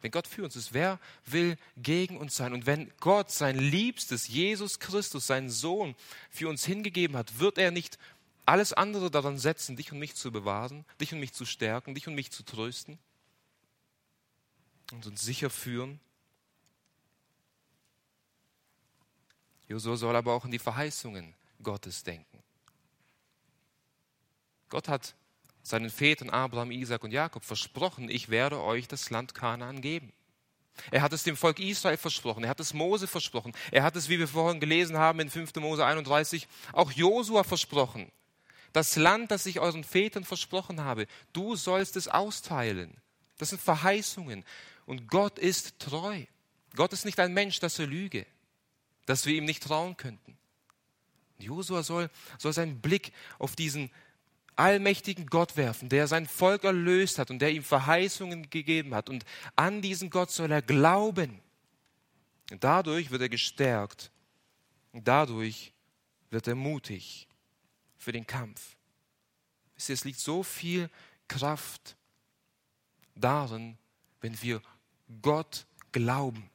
Wenn 0.01 0.11
Gott 0.11 0.27
für 0.27 0.43
uns 0.43 0.55
ist, 0.55 0.73
wer 0.73 0.99
will 1.25 1.57
gegen 1.77 2.17
uns 2.17 2.35
sein? 2.35 2.53
Und 2.53 2.67
wenn 2.67 2.91
Gott 2.99 3.31
sein 3.31 3.57
Liebstes, 3.57 4.27
Jesus 4.27 4.79
Christus, 4.79 5.25
seinen 5.25 5.49
Sohn, 5.49 5.95
für 6.29 6.47
uns 6.47 6.65
hingegeben 6.65 7.17
hat, 7.17 7.39
wird 7.39 7.57
er 7.57 7.71
nicht 7.71 7.97
alles 8.45 8.73
andere 8.73 9.09
daran 9.09 9.39
setzen, 9.39 9.75
dich 9.75 9.91
und 9.91 9.99
mich 9.99 10.13
zu 10.15 10.31
bewahren, 10.31 10.85
dich 11.01 11.13
und 11.13 11.19
mich 11.19 11.33
zu 11.33 11.45
stärken, 11.45 11.95
dich 11.95 12.07
und 12.07 12.13
mich 12.13 12.31
zu 12.31 12.43
trösten? 12.43 12.99
Und 14.91 15.05
uns 15.05 15.21
sicher 15.21 15.49
führen. 15.49 15.99
Josua 19.67 19.95
soll 19.95 20.15
aber 20.15 20.33
auch 20.33 20.45
an 20.45 20.51
die 20.51 20.59
Verheißungen 20.59 21.33
Gottes 21.63 22.03
denken. 22.03 22.43
Gott 24.69 24.87
hat 24.87 25.15
seinen 25.63 25.89
Vätern 25.89 26.29
Abraham, 26.29 26.71
Isaac 26.71 27.03
und 27.03 27.11
Jakob 27.11 27.43
versprochen, 27.43 28.09
ich 28.09 28.29
werde 28.29 28.61
euch 28.61 28.87
das 28.87 29.09
Land 29.09 29.33
Kanaan 29.33 29.81
geben. 29.81 30.13
Er 30.91 31.01
hat 31.01 31.13
es 31.13 31.23
dem 31.23 31.37
Volk 31.37 31.59
Israel 31.59 31.97
versprochen. 31.97 32.43
Er 32.43 32.49
hat 32.49 32.59
es 32.59 32.73
Mose 32.73 33.07
versprochen. 33.07 33.53
Er 33.71 33.83
hat 33.83 33.95
es, 33.95 34.09
wie 34.09 34.19
wir 34.19 34.27
vorhin 34.27 34.59
gelesen 34.59 34.97
haben 34.97 35.19
in 35.21 35.29
5. 35.29 35.55
Mose 35.55 35.85
31, 35.85 36.47
auch 36.73 36.91
Josua 36.91 37.43
versprochen. 37.43 38.11
Das 38.73 38.97
Land, 38.97 39.31
das 39.31 39.45
ich 39.45 39.61
euren 39.61 39.85
Vätern 39.85 40.25
versprochen 40.25 40.81
habe, 40.81 41.07
du 41.31 41.55
sollst 41.55 41.95
es 41.95 42.09
austeilen. 42.09 42.97
Das 43.37 43.49
sind 43.49 43.61
Verheißungen. 43.61 44.43
Und 44.85 45.07
Gott 45.07 45.39
ist 45.39 45.79
treu. 45.79 46.23
Gott 46.75 46.93
ist 46.93 47.05
nicht 47.05 47.19
ein 47.19 47.33
Mensch, 47.33 47.59
dass 47.59 47.79
er 47.79 47.87
lüge, 47.87 48.25
dass 49.05 49.25
wir 49.25 49.35
ihm 49.35 49.45
nicht 49.45 49.63
trauen 49.63 49.97
könnten. 49.97 50.37
Josua 51.39 51.83
soll, 51.83 52.09
soll 52.37 52.53
seinen 52.53 52.81
Blick 52.81 53.11
auf 53.39 53.55
diesen 53.55 53.91
allmächtigen 54.55 55.25
Gott 55.27 55.57
werfen, 55.57 55.89
der 55.89 56.07
sein 56.07 56.27
Volk 56.27 56.63
erlöst 56.63 57.19
hat 57.19 57.29
und 57.29 57.39
der 57.39 57.51
ihm 57.51 57.63
Verheißungen 57.63 58.49
gegeben 58.49 58.95
hat. 58.95 59.09
Und 59.09 59.25
an 59.55 59.81
diesen 59.81 60.09
Gott 60.09 60.31
soll 60.31 60.51
er 60.51 60.61
glauben. 60.61 61.41
Und 62.51 62.63
dadurch 62.63 63.11
wird 63.11 63.21
er 63.21 63.29
gestärkt. 63.29 64.11
Und 64.91 65.07
dadurch 65.07 65.73
wird 66.29 66.47
er 66.47 66.55
mutig 66.55 67.27
für 67.97 68.11
den 68.11 68.25
Kampf. 68.25 68.75
Es 69.75 70.05
liegt 70.05 70.19
so 70.19 70.41
viel 70.41 70.89
Kraft 71.27 71.97
darin, 73.13 73.77
wenn 74.21 74.41
wir 74.41 74.61
Gott 75.21 75.65
glauben. 75.91 76.49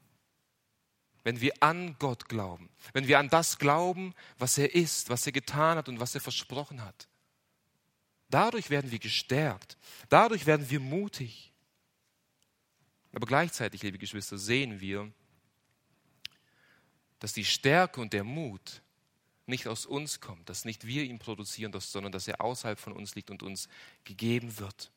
Wenn 1.23 1.41
wir 1.41 1.53
an 1.61 1.97
Gott 1.99 2.29
glauben. 2.29 2.71
Wenn 2.93 3.07
wir 3.07 3.19
an 3.19 3.29
das 3.29 3.59
glauben, 3.59 4.15
was 4.39 4.59
er 4.59 4.75
ist, 4.75 5.11
was 5.11 5.27
er 5.27 5.33
getan 5.33 5.77
hat 5.77 5.89
und 5.89 6.01
was 6.01 6.15
er 6.15 6.21
versprochen 6.21 6.83
hat. 6.83 7.09
Dadurch 8.31 8.71
werden 8.71 8.91
wir 8.91 8.99
gestärkt. 8.99 9.77
Dadurch 10.09 10.47
werden 10.47 10.71
wir 10.71 10.81
mutig. 10.81 11.53
Aber 13.13 13.27
gleichzeitig, 13.27 13.83
liebe 13.83 13.99
Geschwister, 13.99 14.39
sehen 14.39 14.81
wir, 14.81 15.13
dass 17.19 17.33
die 17.33 17.45
Stärke 17.45 18.01
und 18.01 18.13
der 18.13 18.25
Mut 18.25 18.83
nicht 19.47 19.67
aus 19.67 19.85
uns 19.85 20.21
kommt, 20.21 20.49
dass 20.49 20.65
nicht 20.65 20.87
wir 20.87 21.03
ihn 21.03 21.19
produzieren, 21.19 21.73
sondern 21.79 22.13
dass 22.13 22.29
er 22.29 22.41
außerhalb 22.41 22.79
von 22.79 22.93
uns 22.93 23.15
liegt 23.15 23.31
und 23.31 23.43
uns 23.43 23.69
gegeben 24.05 24.59
wird. 24.59 24.91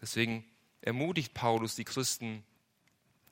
Deswegen 0.00 0.44
ermutigt 0.82 1.32
Paulus 1.32 1.74
die 1.74 1.84
Christen 1.84 2.44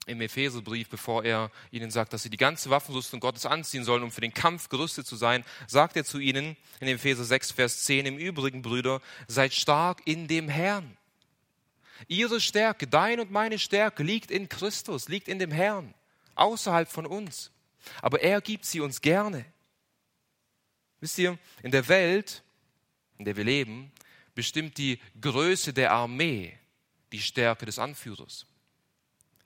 im 0.07 0.21
Epheserbrief, 0.21 0.89
bevor 0.89 1.25
er 1.25 1.51
ihnen 1.71 1.91
sagt, 1.91 2.13
dass 2.13 2.23
sie 2.23 2.31
die 2.31 2.37
ganze 2.37 2.71
Waffenrüstung 2.71 3.21
Gottes 3.21 3.47
anziehen 3.47 3.85
sollen, 3.85 4.03
um 4.03 4.11
für 4.11 4.23
den 4.23 4.33
Kampf 4.33 4.69
gerüstet 4.69 5.07
zu 5.07 5.17
sein, 5.17 5.45
sagt 5.67 5.97
er 5.97 6.05
zu 6.05 6.19
ihnen 6.19 6.57
in 6.81 6.89
Epheser 6.89 7.25
6, 7.25 7.53
Vers 7.53 7.85
10, 7.85 8.07
im 8.07 8.19
Übrigen, 8.19 8.63
Brüder, 8.63 9.01
seid 9.29 9.53
stark 9.53 10.01
in 10.07 10.27
dem 10.27 10.49
Herrn. 10.49 10.97
Ihre 12.09 12.41
Stärke, 12.41 12.87
dein 12.87 13.21
und 13.21 13.31
meine 13.31 13.59
Stärke 13.59 14.03
liegt 14.03 14.31
in 14.31 14.49
Christus, 14.49 15.09
liegt 15.09 15.29
in 15.29 15.39
dem 15.39 15.51
Herrn, 15.51 15.95
außerhalb 16.35 16.91
von 16.91 17.07
uns. 17.07 17.51
Aber 18.01 18.23
er 18.23 18.41
gibt 18.41 18.65
sie 18.65 18.81
uns 18.81 19.01
gerne. 19.01 19.45
Wisst 21.01 21.19
ihr, 21.19 21.39
in 21.63 21.71
der 21.71 21.89
Welt, 21.89 22.43
in 23.19 23.27
der 23.27 23.37
wir 23.37 23.45
leben, 23.45 23.93
bestimmt 24.35 24.79
die 24.79 24.99
Größe 25.21 25.73
der 25.73 25.93
Armee 25.93 26.60
die 27.13 27.21
Stärke 27.21 27.67
des 27.67 27.79
Anführers. 27.79 28.47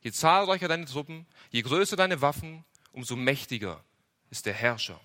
Je 0.02 0.12
zahlreicher 0.12 0.68
deine 0.68 0.84
Truppen, 0.84 1.26
je 1.50 1.62
größer 1.62 1.96
deine 1.96 2.20
Waffen, 2.20 2.64
umso 2.92 3.16
mächtiger 3.16 3.82
ist 4.30 4.46
der 4.46 4.54
Herrscher. 4.54 5.00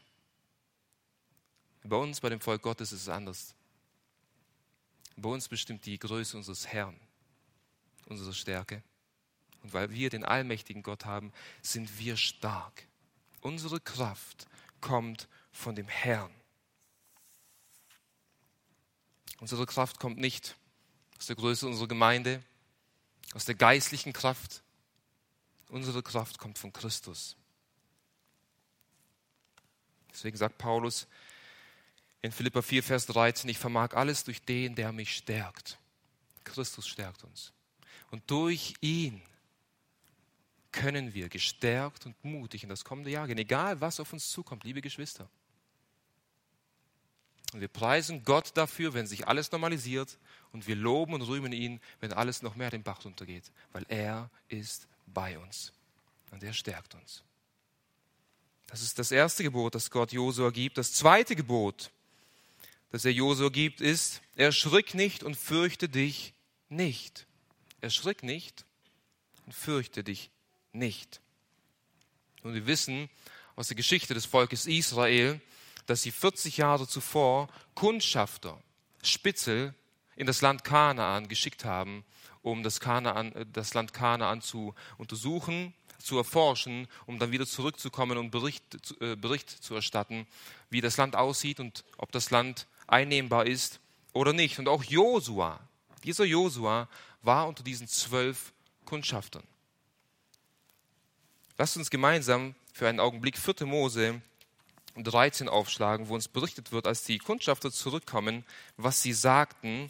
Bei 1.83 1.95
uns, 1.95 2.19
bei 2.19 2.29
dem 2.29 2.41
Volk 2.41 2.61
Gottes, 2.61 2.91
ist 2.91 3.03
es 3.03 3.09
anders. 3.09 3.55
Bei 5.15 5.29
uns 5.29 5.47
bestimmt 5.47 5.85
die 5.85 5.97
Größe 5.97 6.37
unseres 6.37 6.67
Herrn, 6.67 6.99
unsere 8.07 8.33
Stärke. 8.33 8.83
Und 9.63 9.73
weil 9.73 9.89
wir 9.91 10.09
den 10.09 10.23
allmächtigen 10.23 10.83
Gott 10.83 11.05
haben, 11.05 11.33
sind 11.61 11.97
wir 11.99 12.15
stark. 12.15 12.87
Unsere 13.41 13.79
Kraft 13.79 14.45
kommt 14.81 15.27
von 15.51 15.75
dem 15.75 15.87
Herrn. 15.87 16.33
Unsere 19.39 19.65
Kraft 19.65 19.99
kommt 19.99 20.17
nicht 20.17 20.57
aus 21.19 21.27
der 21.27 21.35
Größe 21.35 21.67
unserer 21.67 21.87
Gemeinde, 21.87 22.43
aus 23.33 23.45
der 23.45 23.55
geistlichen 23.55 24.13
Kraft, 24.13 24.63
Unsere 25.69 26.01
Kraft 26.01 26.39
kommt 26.39 26.57
von 26.57 26.73
Christus. 26.73 27.35
Deswegen 30.11 30.35
sagt 30.35 30.57
Paulus 30.57 31.07
in 32.21 32.31
Philippa 32.31 32.61
4, 32.61 32.83
Vers 32.83 33.05
13, 33.05 33.49
ich 33.49 33.59
vermag 33.59 33.93
alles 33.93 34.23
durch 34.23 34.41
den, 34.41 34.75
der 34.75 34.91
mich 34.91 35.15
stärkt. 35.15 35.77
Christus 36.43 36.87
stärkt 36.87 37.23
uns. 37.23 37.53
Und 38.09 38.29
durch 38.31 38.73
ihn 38.81 39.21
können 40.71 41.13
wir 41.13 41.29
gestärkt 41.29 42.07
und 42.07 42.23
mutig 42.25 42.63
in 42.63 42.69
das 42.69 42.83
kommende 42.83 43.11
Jahr 43.11 43.27
gehen, 43.27 43.37
egal 43.37 43.79
was 43.79 43.99
auf 43.99 44.11
uns 44.11 44.29
zukommt, 44.29 44.63
liebe 44.63 44.81
Geschwister. 44.81 45.29
Und 47.53 47.61
wir 47.61 47.67
preisen 47.67 48.23
Gott 48.25 48.51
dafür, 48.55 48.95
wenn 48.95 49.07
sich 49.07 49.27
alles 49.27 49.51
normalisiert 49.51 50.17
und 50.51 50.67
wir 50.67 50.75
loben 50.75 51.13
und 51.13 51.21
rühmen 51.21 51.53
ihn, 51.53 51.79
wenn 51.99 52.13
alles 52.13 52.41
noch 52.41 52.55
mehr 52.55 52.71
den 52.71 52.83
Bach 52.83 53.03
runtergeht, 53.05 53.51
weil 53.71 53.85
er 53.89 54.29
ist 54.47 54.87
bei 55.07 55.37
uns 55.37 55.73
und 56.31 56.43
er 56.43 56.53
stärkt 56.53 56.95
uns. 56.95 57.23
Das 58.67 58.81
ist 58.81 58.99
das 58.99 59.11
erste 59.11 59.43
Gebot, 59.43 59.73
das 59.73 59.89
Gott 59.89 60.11
Josua 60.11 60.51
gibt. 60.51 60.77
Das 60.77 60.93
zweite 60.93 61.35
Gebot, 61.35 61.91
das 62.91 63.03
er 63.03 63.11
Josua 63.11 63.49
gibt, 63.49 63.81
ist, 63.81 64.21
erschrick 64.35 64.93
nicht 64.93 65.23
und 65.23 65.35
fürchte 65.35 65.89
dich 65.89 66.33
nicht. 66.69 67.25
Erschrick 67.81 68.21
nicht 68.21 68.65
und 69.45 69.53
fürchte 69.53 70.03
dich 70.03 70.29
nicht. 70.71 71.19
Und 72.43 72.53
wir 72.53 72.67
wissen 72.67 73.09
aus 73.55 73.67
der 73.67 73.75
Geschichte 73.75 74.13
des 74.13 74.25
Volkes 74.25 74.67
Israel, 74.67 75.41
dass 75.87 76.03
sie 76.03 76.11
40 76.11 76.57
Jahre 76.57 76.87
zuvor 76.87 77.49
Kundschafter, 77.73 78.61
Spitzel 79.01 79.73
in 80.19 80.27
das 80.27 80.41
Land 80.41 80.65
Kanaan 80.65 81.29
geschickt 81.29 81.63
haben, 81.63 82.03
um 82.41 82.61
das, 82.61 82.81
Kanaan, 82.81 83.31
äh, 83.33 83.45
das 83.51 83.73
Land 83.73 83.93
Kanaan 83.93 84.41
zu 84.41 84.75
untersuchen, 84.97 85.73
zu 85.97 86.17
erforschen, 86.17 86.89
um 87.05 87.19
dann 87.19 87.31
wieder 87.31 87.47
zurückzukommen 87.47 88.17
und 88.17 88.29
Bericht, 88.29 88.63
äh, 88.99 89.15
Bericht 89.15 89.49
zu 89.49 89.75
erstatten, 89.75 90.27
wie 90.69 90.81
das 90.81 90.97
Land 90.97 91.15
aussieht 91.15 91.61
und 91.61 91.85
ob 91.97 92.11
das 92.11 92.31
Land 92.31 92.67
einnehmbar 92.85 93.47
ist 93.47 93.79
oder 94.11 94.33
nicht. 94.33 94.59
Und 94.59 94.67
auch 94.67 94.83
Josua, 94.83 95.61
dieser 96.03 96.25
Josua 96.25 96.89
war 97.21 97.47
unter 97.47 97.63
diesen 97.63 97.87
zwölf 97.87 98.51
Kundschaftern. 98.83 99.43
Lasst 101.57 101.77
uns 101.77 101.89
gemeinsam 101.89 102.55
für 102.73 102.89
einen 102.89 102.99
Augenblick 102.99 103.37
4. 103.37 103.65
Mose 103.65 104.21
13 104.97 105.47
aufschlagen, 105.47 106.09
wo 106.09 106.15
uns 106.15 106.27
berichtet 106.27 106.73
wird, 106.73 106.87
als 106.87 107.03
die 107.03 107.19
Kundschafter 107.19 107.71
zurückkommen, 107.71 108.43
was 108.75 109.01
sie 109.01 109.13
sagten 109.13 109.89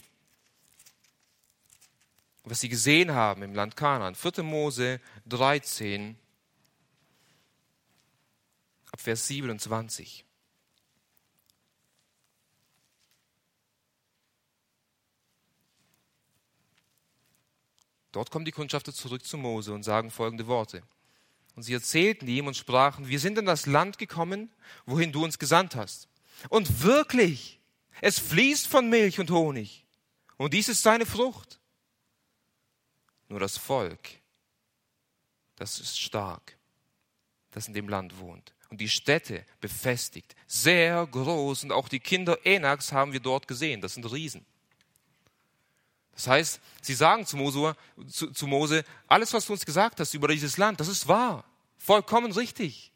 was 2.49 2.59
sie 2.59 2.69
gesehen 2.69 3.11
haben 3.11 3.43
im 3.43 3.53
Land 3.53 3.75
Kanaan. 3.75 4.15
4. 4.15 4.43
Mose 4.43 4.99
13, 5.27 6.17
ab 8.91 9.01
Vers 9.01 9.27
27. 9.27 10.25
Dort 18.11 18.31
kommen 18.31 18.45
die 18.45 18.51
Kundschafter 18.51 18.93
zurück 18.93 19.23
zu 19.23 19.37
Mose 19.37 19.71
und 19.71 19.83
sagen 19.83 20.09
folgende 20.09 20.47
Worte. 20.47 20.81
Und 21.55 21.63
sie 21.63 21.73
erzählten 21.73 22.27
ihm 22.27 22.47
und 22.47 22.57
sprachen, 22.57 23.07
wir 23.07 23.19
sind 23.19 23.37
in 23.37 23.45
das 23.45 23.65
Land 23.65 23.97
gekommen, 23.97 24.51
wohin 24.85 25.11
du 25.11 25.23
uns 25.23 25.37
gesandt 25.37 25.75
hast. 25.75 26.07
Und 26.47 26.81
wirklich, 26.81 27.59
es 28.01 28.17
fließt 28.17 28.65
von 28.65 28.89
Milch 28.89 29.19
und 29.19 29.29
Honig. 29.29 29.85
Und 30.37 30.53
dies 30.53 30.69
ist 30.69 30.81
seine 30.81 31.05
Frucht. 31.05 31.58
Nur 33.29 33.39
das 33.39 33.57
Volk, 33.57 34.09
das 35.55 35.79
ist 35.79 35.99
stark, 35.99 36.57
das 37.51 37.67
in 37.67 37.73
dem 37.73 37.87
Land 37.87 38.17
wohnt. 38.17 38.53
Und 38.69 38.81
die 38.81 38.89
Städte 38.89 39.45
befestigt, 39.61 40.35
sehr 40.47 41.05
groß. 41.07 41.63
Und 41.63 41.71
auch 41.71 41.87
die 41.87 41.99
Kinder 41.99 42.45
Enaks 42.45 42.91
haben 42.91 43.13
wir 43.13 43.19
dort 43.19 43.47
gesehen. 43.47 43.81
Das 43.81 43.95
sind 43.95 44.11
Riesen. 44.11 44.45
Das 46.13 46.27
heißt, 46.27 46.59
sie 46.81 46.93
sagen 46.93 47.25
zu 47.25 47.37
Mose, 47.37 47.75
zu, 48.07 48.31
zu 48.31 48.45
Mose, 48.45 48.83
alles, 49.07 49.31
was 49.33 49.45
du 49.45 49.53
uns 49.53 49.65
gesagt 49.65 49.99
hast 49.99 50.13
über 50.13 50.27
dieses 50.27 50.57
Land, 50.57 50.79
das 50.79 50.87
ist 50.87 51.07
wahr. 51.07 51.45
Vollkommen 51.77 52.31
richtig. 52.31 52.91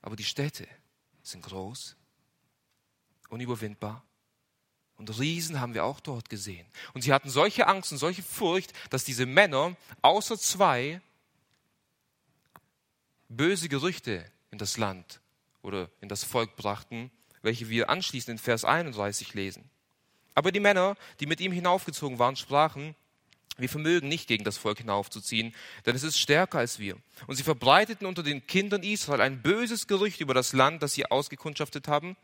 Aber 0.00 0.16
die 0.16 0.24
Städte 0.24 0.66
sind 1.22 1.44
groß, 1.44 1.96
unüberwindbar 3.28 4.02
und 5.00 5.18
Riesen 5.18 5.60
haben 5.60 5.72
wir 5.72 5.86
auch 5.86 5.98
dort 5.98 6.28
gesehen. 6.28 6.66
Und 6.92 7.00
sie 7.00 7.14
hatten 7.14 7.30
solche 7.30 7.66
Angst 7.66 7.90
und 7.90 7.96
solche 7.96 8.22
Furcht, 8.22 8.74
dass 8.90 9.02
diese 9.02 9.24
Männer 9.24 9.74
außer 10.02 10.38
zwei 10.38 11.00
böse 13.30 13.70
Gerüchte 13.70 14.30
in 14.50 14.58
das 14.58 14.76
Land 14.76 15.20
oder 15.62 15.88
in 16.02 16.10
das 16.10 16.22
Volk 16.22 16.54
brachten, 16.54 17.10
welche 17.40 17.70
wir 17.70 17.88
anschließend 17.88 18.32
in 18.32 18.38
Vers 18.38 18.66
31 18.66 19.32
lesen. 19.32 19.70
Aber 20.34 20.52
die 20.52 20.60
Männer, 20.60 20.96
die 21.18 21.26
mit 21.26 21.40
ihm 21.40 21.52
hinaufgezogen 21.52 22.18
waren, 22.18 22.36
sprachen, 22.36 22.94
Wir 23.56 23.68
vermögen 23.68 24.08
nicht 24.08 24.26
gegen 24.26 24.44
das 24.44 24.56
Volk 24.56 24.78
hinaufzuziehen, 24.78 25.54
denn 25.84 25.94
es 25.94 26.02
ist 26.02 26.18
stärker 26.18 26.58
als 26.58 26.78
wir. 26.78 26.96
Und 27.26 27.36
sie 27.36 27.42
verbreiteten 27.42 28.06
unter 28.06 28.22
den 28.22 28.46
Kindern 28.46 28.82
Israel 28.82 29.20
ein 29.20 29.42
böses 29.42 29.86
Gerücht 29.86 30.20
über 30.20 30.32
das 30.32 30.54
Land, 30.54 30.82
das 30.82 30.94
sie 30.94 31.04
ausgekundschaftet 31.04 31.86
haben, 31.86 32.16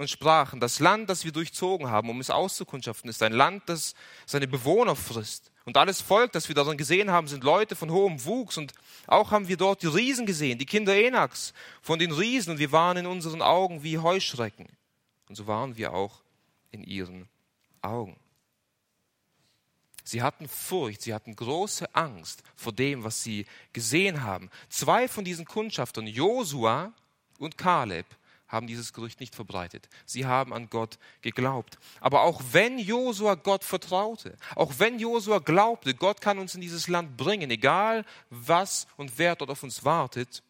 und 0.00 0.08
sprachen, 0.08 0.60
das 0.60 0.80
Land, 0.80 1.10
das 1.10 1.26
wir 1.26 1.32
durchzogen 1.32 1.90
haben, 1.90 2.08
um 2.08 2.20
es 2.20 2.30
auszukundschaften, 2.30 3.10
ist 3.10 3.22
ein 3.22 3.34
Land, 3.34 3.64
das 3.66 3.94
seine 4.24 4.48
Bewohner 4.48 4.96
frisst. 4.96 5.52
Und 5.66 5.76
alles 5.76 6.00
Volk, 6.00 6.32
das 6.32 6.48
wir 6.48 6.54
darin 6.54 6.78
gesehen 6.78 7.10
haben, 7.10 7.28
sind 7.28 7.44
Leute 7.44 7.76
von 7.76 7.90
hohem 7.90 8.24
Wuchs. 8.24 8.56
Und 8.56 8.72
auch 9.06 9.30
haben 9.30 9.48
wir 9.48 9.58
dort 9.58 9.82
die 9.82 9.88
Riesen 9.88 10.24
gesehen, 10.24 10.58
die 10.58 10.64
Kinder 10.64 10.96
Enaks 10.96 11.52
von 11.82 11.98
den 11.98 12.12
Riesen. 12.12 12.52
Und 12.52 12.58
wir 12.58 12.72
waren 12.72 12.96
in 12.96 13.06
unseren 13.06 13.42
Augen 13.42 13.82
wie 13.82 13.98
Heuschrecken. 13.98 14.68
Und 15.28 15.34
so 15.34 15.46
waren 15.46 15.76
wir 15.76 15.92
auch 15.92 16.22
in 16.70 16.82
ihren 16.82 17.28
Augen. 17.82 18.16
Sie 20.02 20.22
hatten 20.22 20.48
Furcht, 20.48 21.02
sie 21.02 21.12
hatten 21.12 21.36
große 21.36 21.94
Angst 21.94 22.42
vor 22.56 22.72
dem, 22.72 23.04
was 23.04 23.22
sie 23.22 23.44
gesehen 23.74 24.22
haben. 24.22 24.48
Zwei 24.70 25.08
von 25.08 25.26
diesen 25.26 25.44
Kundschaftern, 25.44 26.06
Josua 26.06 26.94
und 27.38 27.58
Kaleb, 27.58 28.06
haben 28.50 28.66
dieses 28.66 28.92
Gerücht 28.92 29.20
nicht 29.20 29.34
verbreitet. 29.34 29.88
Sie 30.04 30.26
haben 30.26 30.52
an 30.52 30.68
Gott 30.68 30.98
geglaubt. 31.22 31.78
Aber 32.00 32.22
auch 32.22 32.42
wenn 32.50 32.78
Josua 32.78 33.36
Gott 33.36 33.62
vertraute, 33.64 34.36
auch 34.56 34.74
wenn 34.78 34.98
Josua 34.98 35.38
glaubte, 35.38 35.94
Gott 35.94 36.20
kann 36.20 36.38
uns 36.38 36.54
in 36.54 36.60
dieses 36.60 36.88
Land 36.88 37.16
bringen, 37.16 37.50
egal 37.50 38.04
was 38.28 38.88
und 38.96 39.18
wer 39.18 39.36
dort 39.36 39.50
auf 39.50 39.62
uns 39.62 39.84
wartet, 39.84 40.42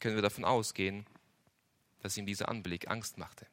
können 0.00 0.16
wir 0.16 0.22
davon 0.22 0.44
ausgehen, 0.44 1.06
dass 2.02 2.16
ihm 2.16 2.26
dieser 2.26 2.50
Anblick 2.50 2.90
Angst 2.90 3.16
machte, 3.16 3.46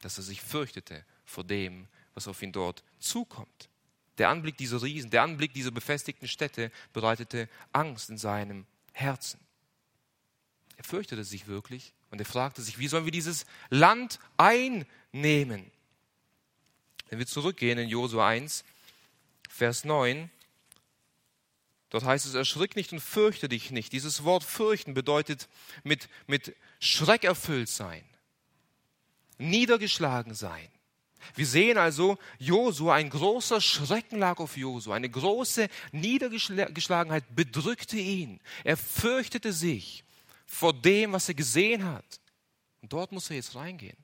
dass 0.00 0.16
er 0.16 0.24
sich 0.24 0.40
fürchtete 0.40 1.04
vor 1.26 1.44
dem, 1.44 1.86
was 2.14 2.26
auf 2.26 2.40
ihn 2.42 2.52
dort 2.52 2.82
zukommt. 2.98 3.68
Der 4.16 4.30
Anblick 4.30 4.56
dieser 4.56 4.80
Riesen, 4.80 5.10
der 5.10 5.22
Anblick 5.22 5.52
dieser 5.52 5.72
befestigten 5.72 6.28
Städte 6.28 6.70
bereitete 6.92 7.48
Angst 7.72 8.08
in 8.08 8.16
seinem 8.16 8.66
Herzen. 8.92 9.40
Er 10.76 10.84
fürchtete 10.84 11.24
sich 11.24 11.46
wirklich 11.46 11.92
und 12.10 12.20
er 12.20 12.26
fragte 12.26 12.62
sich, 12.62 12.78
wie 12.78 12.88
sollen 12.88 13.04
wir 13.04 13.12
dieses 13.12 13.46
Land 13.70 14.18
einnehmen? 14.36 15.70
Wenn 17.08 17.18
wir 17.18 17.26
zurückgehen 17.26 17.78
in 17.78 17.88
Josua 17.88 18.28
1, 18.28 18.64
Vers 19.48 19.84
9, 19.84 20.30
dort 21.90 22.04
heißt 22.04 22.26
es, 22.26 22.34
erschrick 22.34 22.76
nicht 22.76 22.92
und 22.92 23.00
fürchte 23.00 23.48
dich 23.48 23.70
nicht. 23.70 23.92
Dieses 23.92 24.24
Wort 24.24 24.42
fürchten 24.42 24.94
bedeutet 24.94 25.48
mit, 25.84 26.08
mit 26.26 26.56
Schreck 26.80 27.24
erfüllt 27.24 27.68
sein, 27.68 28.04
niedergeschlagen 29.38 30.34
sein, 30.34 30.68
wir 31.34 31.46
sehen 31.46 31.78
also, 31.78 32.18
Josua, 32.38 32.94
ein 32.94 33.10
großer 33.10 33.60
Schrecken 33.60 34.18
lag 34.18 34.38
auf 34.38 34.56
Josua, 34.56 34.94
eine 34.94 35.08
große 35.08 35.68
Niedergeschlagenheit 35.92 37.24
bedrückte 37.34 37.96
ihn. 37.96 38.40
Er 38.62 38.76
fürchtete 38.76 39.52
sich 39.52 40.03
vor 40.46 40.72
dem, 40.72 41.12
was 41.12 41.28
er 41.28 41.34
gesehen 41.34 41.84
hat. 41.84 42.20
Und 42.82 42.92
dort 42.92 43.12
muss 43.12 43.30
er 43.30 43.36
jetzt 43.36 43.54
reingehen. 43.54 43.96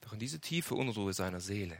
Doch 0.00 0.12
in 0.12 0.18
diese 0.18 0.40
tiefe 0.40 0.74
Unruhe 0.74 1.12
seiner 1.12 1.40
Seele, 1.40 1.78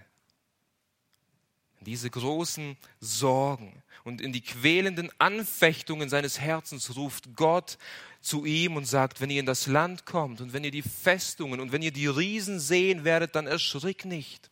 in 1.78 1.86
diese 1.86 2.10
großen 2.10 2.76
Sorgen 3.00 3.82
und 4.04 4.20
in 4.20 4.32
die 4.32 4.40
quälenden 4.40 5.10
Anfechtungen 5.18 6.08
seines 6.08 6.38
Herzens 6.38 6.96
ruft 6.96 7.34
Gott 7.34 7.78
zu 8.20 8.44
ihm 8.44 8.76
und 8.76 8.84
sagt, 8.84 9.20
wenn 9.20 9.30
ihr 9.30 9.40
in 9.40 9.46
das 9.46 9.66
Land 9.66 10.06
kommt 10.06 10.40
und 10.40 10.52
wenn 10.52 10.64
ihr 10.64 10.70
die 10.70 10.82
Festungen 10.82 11.60
und 11.60 11.72
wenn 11.72 11.82
ihr 11.82 11.92
die 11.92 12.06
Riesen 12.06 12.60
sehen 12.60 13.04
werdet, 13.04 13.34
dann 13.34 13.48
erschrick 13.48 14.04
nicht 14.04 14.50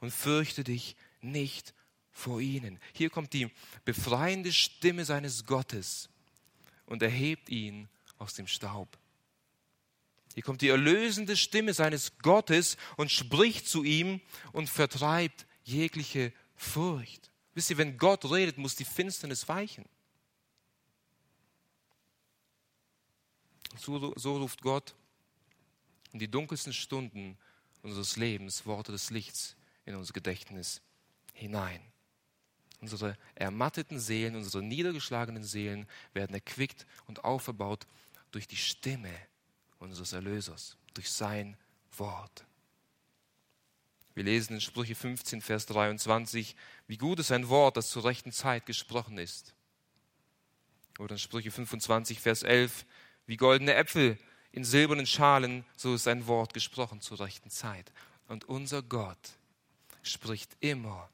und 0.00 0.10
fürchte 0.10 0.64
dich 0.64 0.96
nicht 1.20 1.74
vor 2.10 2.40
ihnen. 2.40 2.80
Hier 2.94 3.10
kommt 3.10 3.32
die 3.32 3.50
befreiende 3.84 4.52
Stimme 4.52 5.04
seines 5.04 5.44
Gottes 5.44 6.08
und 6.88 7.02
erhebt 7.02 7.50
ihn 7.50 7.88
aus 8.18 8.34
dem 8.34 8.46
Staub. 8.46 8.98
Hier 10.34 10.42
kommt 10.42 10.62
die 10.62 10.68
erlösende 10.68 11.36
Stimme 11.36 11.74
seines 11.74 12.18
Gottes 12.18 12.76
und 12.96 13.10
spricht 13.10 13.68
zu 13.68 13.84
ihm 13.84 14.20
und 14.52 14.68
vertreibt 14.68 15.46
jegliche 15.64 16.32
Furcht. 16.56 17.30
Wisst 17.54 17.70
ihr, 17.70 17.78
wenn 17.78 17.98
Gott 17.98 18.24
redet, 18.30 18.56
muss 18.56 18.76
die 18.76 18.84
Finsternis 18.84 19.48
weichen. 19.48 19.84
So, 23.76 24.12
so 24.16 24.38
ruft 24.38 24.62
Gott 24.62 24.94
in 26.12 26.18
die 26.18 26.30
dunkelsten 26.30 26.72
Stunden 26.72 27.36
unseres 27.82 28.16
Lebens 28.16 28.64
Worte 28.64 28.92
des 28.92 29.10
Lichts 29.10 29.56
in 29.84 29.94
unser 29.94 30.12
Gedächtnis 30.12 30.80
hinein. 31.34 31.80
Unsere 32.80 33.16
ermatteten 33.34 33.98
Seelen, 33.98 34.36
unsere 34.36 34.62
niedergeschlagenen 34.62 35.42
Seelen 35.42 35.88
werden 36.12 36.34
erquickt 36.34 36.86
und 37.06 37.24
aufgebaut 37.24 37.86
durch 38.30 38.46
die 38.46 38.56
Stimme 38.56 39.12
unseres 39.78 40.12
Erlösers, 40.12 40.76
durch 40.94 41.10
sein 41.10 41.56
Wort. 41.96 42.44
Wir 44.14 44.24
lesen 44.24 44.54
in 44.54 44.60
Sprüche 44.60 44.94
15, 44.94 45.40
Vers 45.40 45.66
23, 45.66 46.56
wie 46.88 46.96
gut 46.96 47.20
ist 47.20 47.30
ein 47.30 47.48
Wort, 47.48 47.76
das 47.76 47.90
zur 47.90 48.04
rechten 48.04 48.32
Zeit 48.32 48.66
gesprochen 48.66 49.18
ist. 49.18 49.54
Oder 50.98 51.12
in 51.12 51.18
Sprüche 51.18 51.52
25, 51.52 52.20
Vers 52.20 52.42
11, 52.42 52.84
wie 53.26 53.36
goldene 53.36 53.74
Äpfel 53.74 54.18
in 54.50 54.64
silbernen 54.64 55.06
Schalen, 55.06 55.64
so 55.76 55.94
ist 55.94 56.08
ein 56.08 56.26
Wort 56.26 56.54
gesprochen 56.54 57.00
zur 57.00 57.20
rechten 57.20 57.50
Zeit. 57.50 57.92
Und 58.26 58.46
unser 58.46 58.82
Gott 58.82 59.38
spricht 60.02 60.56
immer 60.60 61.08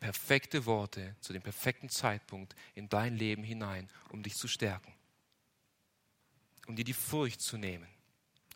perfekte 0.00 0.66
Worte 0.66 1.16
zu 1.20 1.32
dem 1.32 1.42
perfekten 1.42 1.88
Zeitpunkt 1.88 2.54
in 2.74 2.88
dein 2.88 3.16
Leben 3.16 3.42
hinein, 3.42 3.88
um 4.10 4.22
dich 4.22 4.34
zu 4.34 4.48
stärken, 4.48 4.92
um 6.66 6.76
dir 6.76 6.84
die 6.84 6.94
Furcht 6.94 7.40
zu 7.40 7.56
nehmen, 7.56 7.88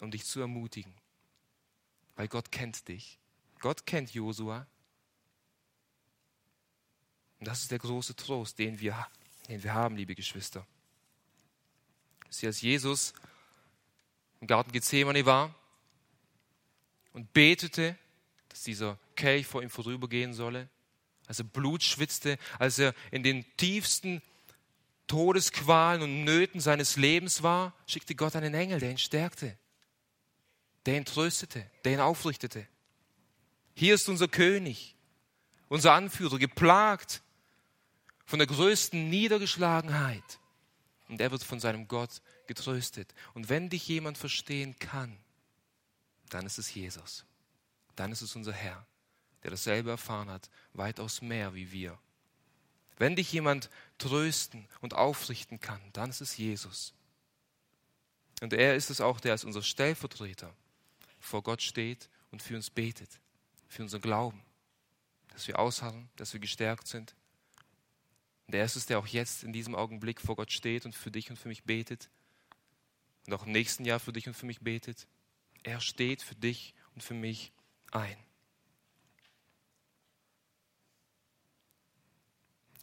um 0.01 0.11
dich 0.11 0.25
zu 0.25 0.41
ermutigen. 0.41 0.95
Weil 2.17 2.29
Gott 2.29 2.53
kennt 2.53 2.89
dich. 2.89 3.19
Gott 3.61 3.87
kennt 3.87 4.13
Josua. 4.13 4.67
Und 7.41 7.49
das 7.49 7.63
ist 7.63 7.71
der 7.71 7.79
große 7.79 8.15
Trost, 8.15 8.59
den 8.59 8.79
wir, 8.79 9.07
den 9.49 9.63
wir 9.63 9.75
haben, 9.75 9.97
liebe 9.97 10.15
Geschwister. 10.15 10.67
Sie 12.29 12.47
als 12.47 12.61
Jesus 12.61 13.13
im 14.41 14.47
Garten 14.47 14.73
Gethsemane 14.73 15.27
war 15.27 15.55
und 17.13 17.33
betete, 17.33 17.97
dass 18.49 18.63
dieser 18.63 18.99
Kelch 19.17 19.47
vor 19.47 19.63
ihm 19.63 19.71
vorübergehen 19.71 20.35
solle, 20.35 20.69
als 21.27 21.39
er 21.39 21.45
Blut 21.45 21.83
schwitzte, 21.83 22.39
als 22.59 22.79
er 22.79 22.95
in 23.11 23.23
den 23.23 23.45
tiefsten 23.57 24.23
Todesqualen 25.07 26.03
und 26.03 26.25
Nöten 26.25 26.61
seines 26.61 26.97
Lebens 26.97 27.43
war, 27.43 27.75
schickte 27.87 28.15
Gott 28.15 28.37
einen 28.37 28.55
Engel, 28.55 28.81
der 28.81 28.91
ihn 28.91 28.99
stärkte, 28.99 29.57
der 30.87 30.97
ihn 30.97 31.05
tröstete, 31.05 31.71
der 31.85 31.93
ihn 31.93 32.01
aufrichtete. 32.01 32.67
Hier 33.75 33.95
ist 33.95 34.09
unser 34.09 34.29
König, 34.29 34.97
unser 35.69 35.93
Anführer, 35.93 36.39
geplagt 36.39 37.23
von 38.25 38.39
der 38.39 38.49
größten 38.49 39.11
Niedergeschlagenheit. 39.11 40.39
Und 41.09 41.21
er 41.21 41.31
wird 41.31 41.43
von 41.45 41.61
seinem 41.61 41.89
Gott 41.89 42.23
getröstet. 42.47 43.15
Und 43.35 43.49
wenn 43.49 43.69
dich 43.69 43.87
jemand 43.89 44.17
verstehen 44.17 44.79
kann, 44.79 45.19
dann 46.31 46.47
ist 46.47 46.59
es 46.59 46.73
Jesus. 46.73 47.27
Dann 47.97 48.13
ist 48.13 48.23
es 48.23 48.35
unser 48.35 48.53
Herr, 48.53 48.87
der 49.43 49.51
dasselbe 49.51 49.91
erfahren 49.91 50.31
hat, 50.31 50.51
weitaus 50.73 51.23
mehr 51.23 51.55
wie 51.55 51.73
wir. 51.73 51.99
Wenn 52.97 53.17
dich 53.17 53.33
jemand 53.33 53.71
trösten 53.99 54.69
und 54.81 54.95
aufrichten 54.95 55.61
kann, 55.61 55.81
dann 55.93 56.11
ist 56.11 56.21
es 56.21 56.37
Jesus. 56.37 56.95
Und 58.41 58.53
er 58.53 58.77
ist 58.77 58.91
es 58.91 59.01
auch, 59.01 59.21
der 59.21 59.33
als 59.33 59.45
unser 59.45 59.63
Stellvertreter 59.63 60.55
vor 61.21 61.43
Gott 61.43 61.63
steht 61.63 62.09
und 62.31 62.43
für 62.43 62.57
uns 62.57 62.71
betet, 62.71 63.21
für 63.69 63.83
unseren 63.83 64.03
Glauben, 64.03 64.43
dass 65.29 65.49
wir 65.49 65.59
ausharren, 65.59 66.09
dass 66.17 66.33
wir 66.33 66.41
gestärkt 66.41 66.87
sind, 66.87 67.15
und 68.53 68.55
er 68.55 68.67
ist 68.67 68.77
es, 68.77 68.85
der 68.85 68.99
auch 68.99 69.07
jetzt 69.07 69.45
in 69.45 69.53
diesem 69.55 69.75
Augenblick 69.75 70.21
vor 70.21 70.37
Gott 70.37 70.53
steht 70.53 70.85
und 70.85 70.95
für 70.95 71.11
dich 71.11 71.31
und 71.31 71.39
für 71.39 71.49
mich 71.49 71.65
betet. 71.65 72.11
Und 73.27 73.33
auch 73.33 73.47
im 73.47 73.53
nächsten 73.53 73.87
Jahr 73.87 73.99
für 73.99 74.13
dich 74.13 74.27
und 74.27 74.35
für 74.35 74.45
mich 74.45 74.61
betet. 74.61 75.07
Er 75.63 75.81
steht 75.81 76.21
für 76.21 76.35
dich 76.35 76.75
und 76.95 77.03
für 77.03 77.15
mich 77.15 77.53
ein. 77.93 78.17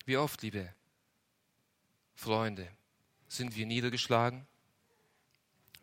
Wie 0.09 0.17
oft, 0.17 0.41
liebe 0.41 0.67
Freunde, 2.15 2.67
sind 3.27 3.55
wir 3.55 3.67
niedergeschlagen? 3.67 4.47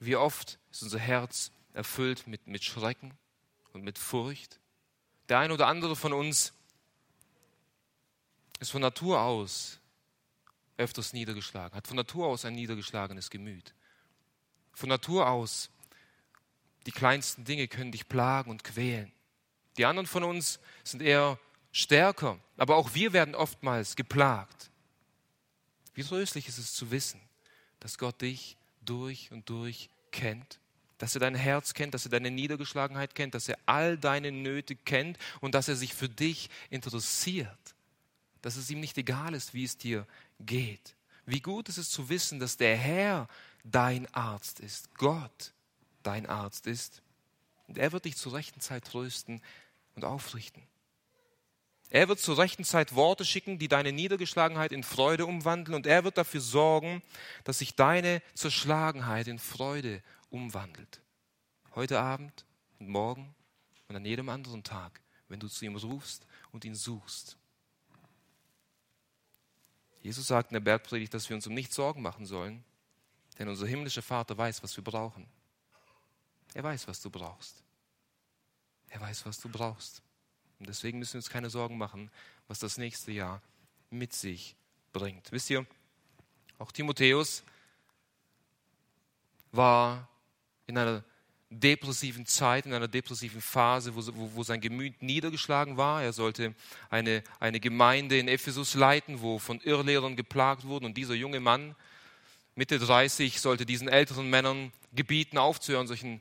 Wie 0.00 0.16
oft 0.16 0.58
ist 0.72 0.82
unser 0.82 0.98
Herz 0.98 1.52
erfüllt 1.74 2.26
mit, 2.26 2.48
mit 2.48 2.64
Schrecken 2.64 3.16
und 3.72 3.84
mit 3.84 4.00
Furcht? 4.00 4.58
Der 5.28 5.38
ein 5.38 5.52
oder 5.52 5.68
andere 5.68 5.94
von 5.94 6.12
uns 6.12 6.52
ist 8.58 8.72
von 8.72 8.82
Natur 8.82 9.20
aus 9.20 9.78
öfters 10.76 11.12
niedergeschlagen, 11.12 11.76
hat 11.76 11.86
von 11.86 11.96
Natur 11.96 12.26
aus 12.26 12.44
ein 12.44 12.56
niedergeschlagenes 12.56 13.30
Gemüt. 13.30 13.74
Von 14.72 14.88
Natur 14.88 15.30
aus, 15.30 15.70
die 16.86 16.90
kleinsten 16.90 17.44
Dinge 17.44 17.68
können 17.68 17.92
dich 17.92 18.08
plagen 18.08 18.50
und 18.50 18.64
quälen. 18.64 19.12
Die 19.76 19.86
anderen 19.86 20.08
von 20.08 20.24
uns 20.24 20.58
sind 20.82 21.00
eher 21.00 21.38
stärker. 21.76 22.38
Aber 22.56 22.76
auch 22.76 22.94
wir 22.94 23.12
werden 23.12 23.34
oftmals 23.34 23.96
geplagt. 23.96 24.70
Wie 25.94 26.02
tröstlich 26.02 26.48
ist 26.48 26.58
es 26.58 26.72
zu 26.74 26.90
wissen, 26.90 27.20
dass 27.80 27.98
Gott 27.98 28.20
dich 28.22 28.56
durch 28.82 29.30
und 29.30 29.48
durch 29.48 29.90
kennt, 30.10 30.58
dass 30.98 31.14
er 31.14 31.20
dein 31.20 31.34
Herz 31.34 31.74
kennt, 31.74 31.92
dass 31.92 32.06
er 32.06 32.10
deine 32.10 32.30
Niedergeschlagenheit 32.30 33.14
kennt, 33.14 33.34
dass 33.34 33.48
er 33.48 33.58
all 33.66 33.98
deine 33.98 34.32
Nöte 34.32 34.74
kennt 34.74 35.18
und 35.40 35.54
dass 35.54 35.68
er 35.68 35.76
sich 35.76 35.94
für 35.94 36.08
dich 36.08 36.48
interessiert, 36.70 37.74
dass 38.40 38.56
es 38.56 38.70
ihm 38.70 38.80
nicht 38.80 38.96
egal 38.96 39.34
ist, 39.34 39.52
wie 39.52 39.64
es 39.64 39.76
dir 39.76 40.06
geht. 40.40 40.96
Wie 41.26 41.40
gut 41.40 41.68
ist 41.68 41.78
es 41.78 41.90
zu 41.90 42.08
wissen, 42.08 42.38
dass 42.38 42.56
der 42.56 42.76
Herr 42.76 43.28
dein 43.64 44.12
Arzt 44.14 44.60
ist, 44.60 44.94
Gott 44.94 45.52
dein 46.02 46.26
Arzt 46.26 46.66
ist. 46.66 47.02
Und 47.66 47.78
er 47.78 47.92
wird 47.92 48.04
dich 48.04 48.16
zur 48.16 48.32
rechten 48.32 48.60
Zeit 48.60 48.84
trösten 48.84 49.42
und 49.96 50.04
aufrichten. 50.04 50.62
Er 51.90 52.08
wird 52.08 52.18
zur 52.18 52.38
rechten 52.38 52.64
Zeit 52.64 52.94
Worte 52.94 53.24
schicken, 53.24 53.58
die 53.58 53.68
deine 53.68 53.92
Niedergeschlagenheit 53.92 54.72
in 54.72 54.82
Freude 54.82 55.26
umwandeln. 55.26 55.74
Und 55.74 55.86
er 55.86 56.04
wird 56.04 56.18
dafür 56.18 56.40
sorgen, 56.40 57.02
dass 57.44 57.58
sich 57.58 57.76
deine 57.76 58.22
Zerschlagenheit 58.34 59.28
in 59.28 59.38
Freude 59.38 60.02
umwandelt. 60.30 61.00
Heute 61.74 62.00
Abend 62.00 62.44
und 62.80 62.88
morgen 62.88 63.34
und 63.88 63.96
an 63.96 64.04
jedem 64.04 64.28
anderen 64.28 64.64
Tag, 64.64 65.00
wenn 65.28 65.38
du 65.38 65.48
zu 65.48 65.64
ihm 65.64 65.76
rufst 65.76 66.26
und 66.50 66.64
ihn 66.64 66.74
suchst. 66.74 67.36
Jesus 70.02 70.26
sagt 70.26 70.50
in 70.50 70.54
der 70.54 70.60
Bergpredigt, 70.60 71.14
dass 71.14 71.28
wir 71.28 71.36
uns 71.36 71.46
um 71.46 71.54
nichts 71.54 71.74
Sorgen 71.74 72.02
machen 72.02 72.26
sollen, 72.26 72.64
denn 73.38 73.48
unser 73.48 73.66
himmlischer 73.66 74.02
Vater 74.02 74.36
weiß, 74.36 74.62
was 74.62 74.76
wir 74.76 74.84
brauchen. 74.84 75.26
Er 76.54 76.62
weiß, 76.62 76.88
was 76.88 77.00
du 77.00 77.10
brauchst. 77.10 77.62
Er 78.88 79.00
weiß, 79.00 79.26
was 79.26 79.40
du 79.40 79.48
brauchst. 79.48 80.02
Und 80.58 80.68
deswegen 80.68 80.98
müssen 80.98 81.14
wir 81.14 81.18
uns 81.18 81.30
keine 81.30 81.50
Sorgen 81.50 81.78
machen, 81.78 82.10
was 82.48 82.58
das 82.58 82.78
nächste 82.78 83.12
Jahr 83.12 83.42
mit 83.90 84.12
sich 84.12 84.56
bringt. 84.92 85.30
Wisst 85.32 85.50
ihr, 85.50 85.66
auch 86.58 86.72
Timotheus 86.72 87.42
war 89.52 90.08
in 90.66 90.78
einer 90.78 91.04
depressiven 91.50 92.26
Zeit, 92.26 92.66
in 92.66 92.72
einer 92.72 92.88
depressiven 92.88 93.40
Phase, 93.40 93.94
wo, 93.94 94.04
wo, 94.16 94.34
wo, 94.34 94.42
sein 94.42 94.60
Gemüt 94.60 95.02
niedergeschlagen 95.02 95.76
war. 95.76 96.02
Er 96.02 96.12
sollte 96.12 96.54
eine, 96.90 97.22
eine 97.38 97.60
Gemeinde 97.60 98.18
in 98.18 98.28
Ephesus 98.28 98.74
leiten, 98.74 99.20
wo 99.20 99.38
von 99.38 99.60
Irrlehrern 99.60 100.16
geplagt 100.16 100.64
wurden. 100.64 100.84
Und 100.86 100.96
dieser 100.96 101.14
junge 101.14 101.40
Mann, 101.40 101.76
Mitte 102.54 102.78
30, 102.78 103.40
sollte 103.40 103.64
diesen 103.64 103.88
älteren 103.88 104.28
Männern 104.28 104.72
gebieten, 104.92 105.38
aufzuhören, 105.38 105.86
solchen 105.86 106.20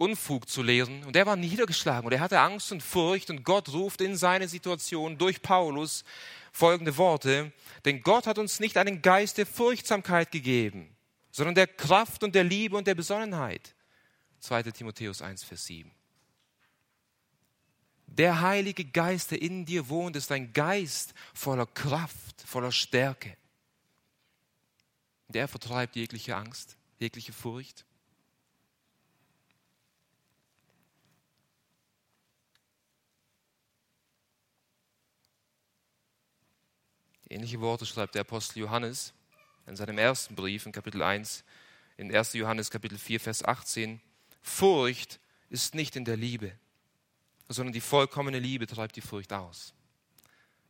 Unfug 0.00 0.48
zu 0.48 0.62
lehren. 0.62 1.04
Und 1.04 1.16
er 1.16 1.26
war 1.26 1.36
niedergeschlagen 1.36 2.06
und 2.06 2.12
er 2.12 2.20
hatte 2.20 2.40
Angst 2.40 2.72
und 2.72 2.82
Furcht 2.82 3.30
und 3.30 3.44
Gott 3.44 3.72
ruft 3.72 4.00
in 4.00 4.16
seine 4.16 4.48
Situation 4.48 5.18
durch 5.18 5.42
Paulus 5.42 6.04
folgende 6.52 6.96
Worte. 6.96 7.52
Denn 7.84 8.02
Gott 8.02 8.26
hat 8.26 8.38
uns 8.38 8.60
nicht 8.60 8.76
einen 8.76 9.02
Geist 9.02 9.38
der 9.38 9.46
Furchtsamkeit 9.46 10.32
gegeben, 10.32 10.96
sondern 11.30 11.54
der 11.54 11.66
Kraft 11.66 12.24
und 12.24 12.34
der 12.34 12.44
Liebe 12.44 12.76
und 12.76 12.86
der 12.86 12.94
Besonnenheit. 12.94 13.74
2. 14.40 14.62
Timotheus 14.64 15.22
1, 15.22 15.44
Vers 15.44 15.66
7. 15.66 15.90
Der 18.06 18.40
Heilige 18.40 18.84
Geist, 18.84 19.30
der 19.32 19.42
in 19.42 19.66
dir 19.66 19.88
wohnt, 19.88 20.16
ist 20.16 20.32
ein 20.32 20.52
Geist 20.52 21.14
voller 21.34 21.66
Kraft, 21.66 22.42
voller 22.44 22.72
Stärke. 22.72 23.36
Der 25.28 25.46
vertreibt 25.46 25.94
jegliche 25.94 26.34
Angst, 26.34 26.76
jegliche 26.98 27.32
Furcht. 27.32 27.84
Ähnliche 37.30 37.60
Worte 37.60 37.84
schreibt 37.84 38.14
der 38.14 38.22
Apostel 38.22 38.60
Johannes 38.60 39.12
in 39.66 39.76
seinem 39.76 39.98
ersten 39.98 40.34
Brief 40.34 40.64
in 40.64 40.72
Kapitel 40.72 41.02
1, 41.02 41.44
in 41.98 42.14
1. 42.14 42.32
Johannes 42.34 42.70
Kapitel 42.70 42.96
4, 42.96 43.20
Vers 43.20 43.44
18. 43.44 44.00
Furcht 44.40 45.20
ist 45.50 45.74
nicht 45.74 45.96
in 45.96 46.04
der 46.06 46.16
Liebe, 46.16 46.52
sondern 47.48 47.72
die 47.72 47.80
vollkommene 47.80 48.38
Liebe 48.38 48.66
treibt 48.66 48.96
die 48.96 49.02
Furcht 49.02 49.32
aus. 49.32 49.74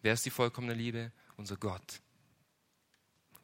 Wer 0.02 0.14
ist 0.14 0.26
die 0.26 0.30
vollkommene 0.30 0.74
Liebe? 0.74 1.12
Unser 1.36 1.56
Gott. 1.56 2.00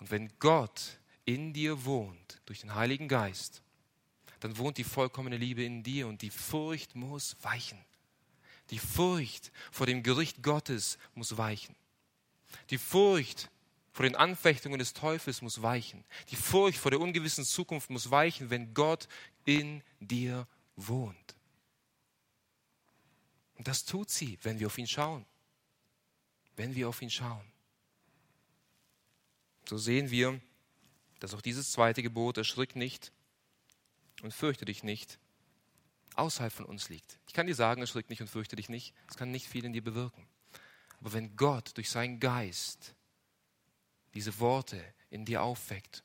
Und 0.00 0.11
wenn 0.11 0.33
Gott 0.40 0.98
in 1.24 1.53
dir 1.53 1.85
wohnt, 1.85 2.40
durch 2.46 2.61
den 2.61 2.74
Heiligen 2.74 3.07
Geist, 3.07 3.62
dann 4.40 4.59
wohnt 4.59 4.77
die 4.77 4.85
vollkommene 4.85 5.37
Liebe 5.37 5.64
in 5.64 5.83
dir 5.83 6.09
und 6.09 6.20
die 6.22 6.31
Furcht 6.31 6.96
muss 6.96 7.37
weichen. 7.42 7.79
Die 8.70 8.79
Furcht 8.79 9.53
vor 9.70 9.87
dem 9.87 10.03
Gericht 10.03 10.42
Gottes 10.42 10.98
muss 11.14 11.37
weichen. 11.37 11.77
Die 12.70 12.78
Furcht 12.78 13.50
vor 13.92 14.04
den 14.04 14.16
Anfechtungen 14.16 14.78
des 14.78 14.92
Teufels 14.92 15.40
muss 15.40 15.62
weichen. 15.62 16.04
Die 16.30 16.36
Furcht 16.36 16.78
vor 16.78 16.90
der 16.90 17.00
ungewissen 17.00 17.44
Zukunft 17.44 17.90
muss 17.90 18.10
weichen, 18.10 18.50
wenn 18.50 18.74
Gott 18.74 19.08
in 19.44 19.82
dir 20.00 20.48
wohnt. 20.76 21.36
Und 23.56 23.68
das 23.68 23.84
tut 23.84 24.10
sie, 24.10 24.38
wenn 24.42 24.58
wir 24.58 24.66
auf 24.66 24.78
ihn 24.78 24.86
schauen. 24.86 25.24
Wenn 26.56 26.74
wir 26.74 26.88
auf 26.88 27.02
ihn 27.02 27.10
schauen. 27.10 27.44
So 29.68 29.78
sehen 29.78 30.10
wir, 30.10 30.40
dass 31.20 31.32
auch 31.32 31.40
dieses 31.40 31.70
zweite 31.70 32.02
Gebot, 32.02 32.36
erschrick 32.36 32.76
nicht 32.76 33.12
und 34.22 34.34
fürchte 34.34 34.64
dich 34.64 34.82
nicht, 34.82 35.18
außerhalb 36.16 36.52
von 36.52 36.66
uns 36.66 36.88
liegt. 36.88 37.18
Ich 37.26 37.32
kann 37.32 37.46
dir 37.46 37.54
sagen, 37.54 37.80
erschrick 37.80 38.10
nicht 38.10 38.20
und 38.20 38.28
fürchte 38.28 38.56
dich 38.56 38.68
nicht. 38.68 38.94
Es 39.08 39.16
kann 39.16 39.30
nicht 39.30 39.46
viel 39.46 39.64
in 39.64 39.72
dir 39.72 39.82
bewirken. 39.82 40.26
Aber 41.00 41.12
wenn 41.12 41.37
Gott 41.37 41.76
durch 41.76 41.90
seinen 41.90 42.20
Geist 42.20 42.94
diese 44.14 44.38
Worte 44.38 44.83
in 45.11 45.24
dir 45.24 45.42
aufweckt, 45.42 46.02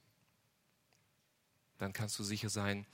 dann 1.78 1.94
kannst 1.94 2.20
du 2.20 2.24
sicher 2.24 2.50
sein, 2.50 2.86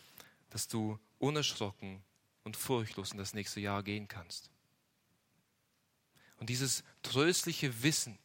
dass 0.50 0.68
du 0.68 1.00
unerschrocken 1.20 2.04
und 2.44 2.56
furchtlos 2.56 3.12
in 3.12 3.18
das 3.18 3.34
nächste 3.34 3.60
Jahr 3.60 3.84
gehen 3.84 4.08
kannst. 4.08 4.50
Und 6.38 6.50
dieses 6.50 6.84
tröstliche 7.02 7.84
Wissen, 7.84 8.18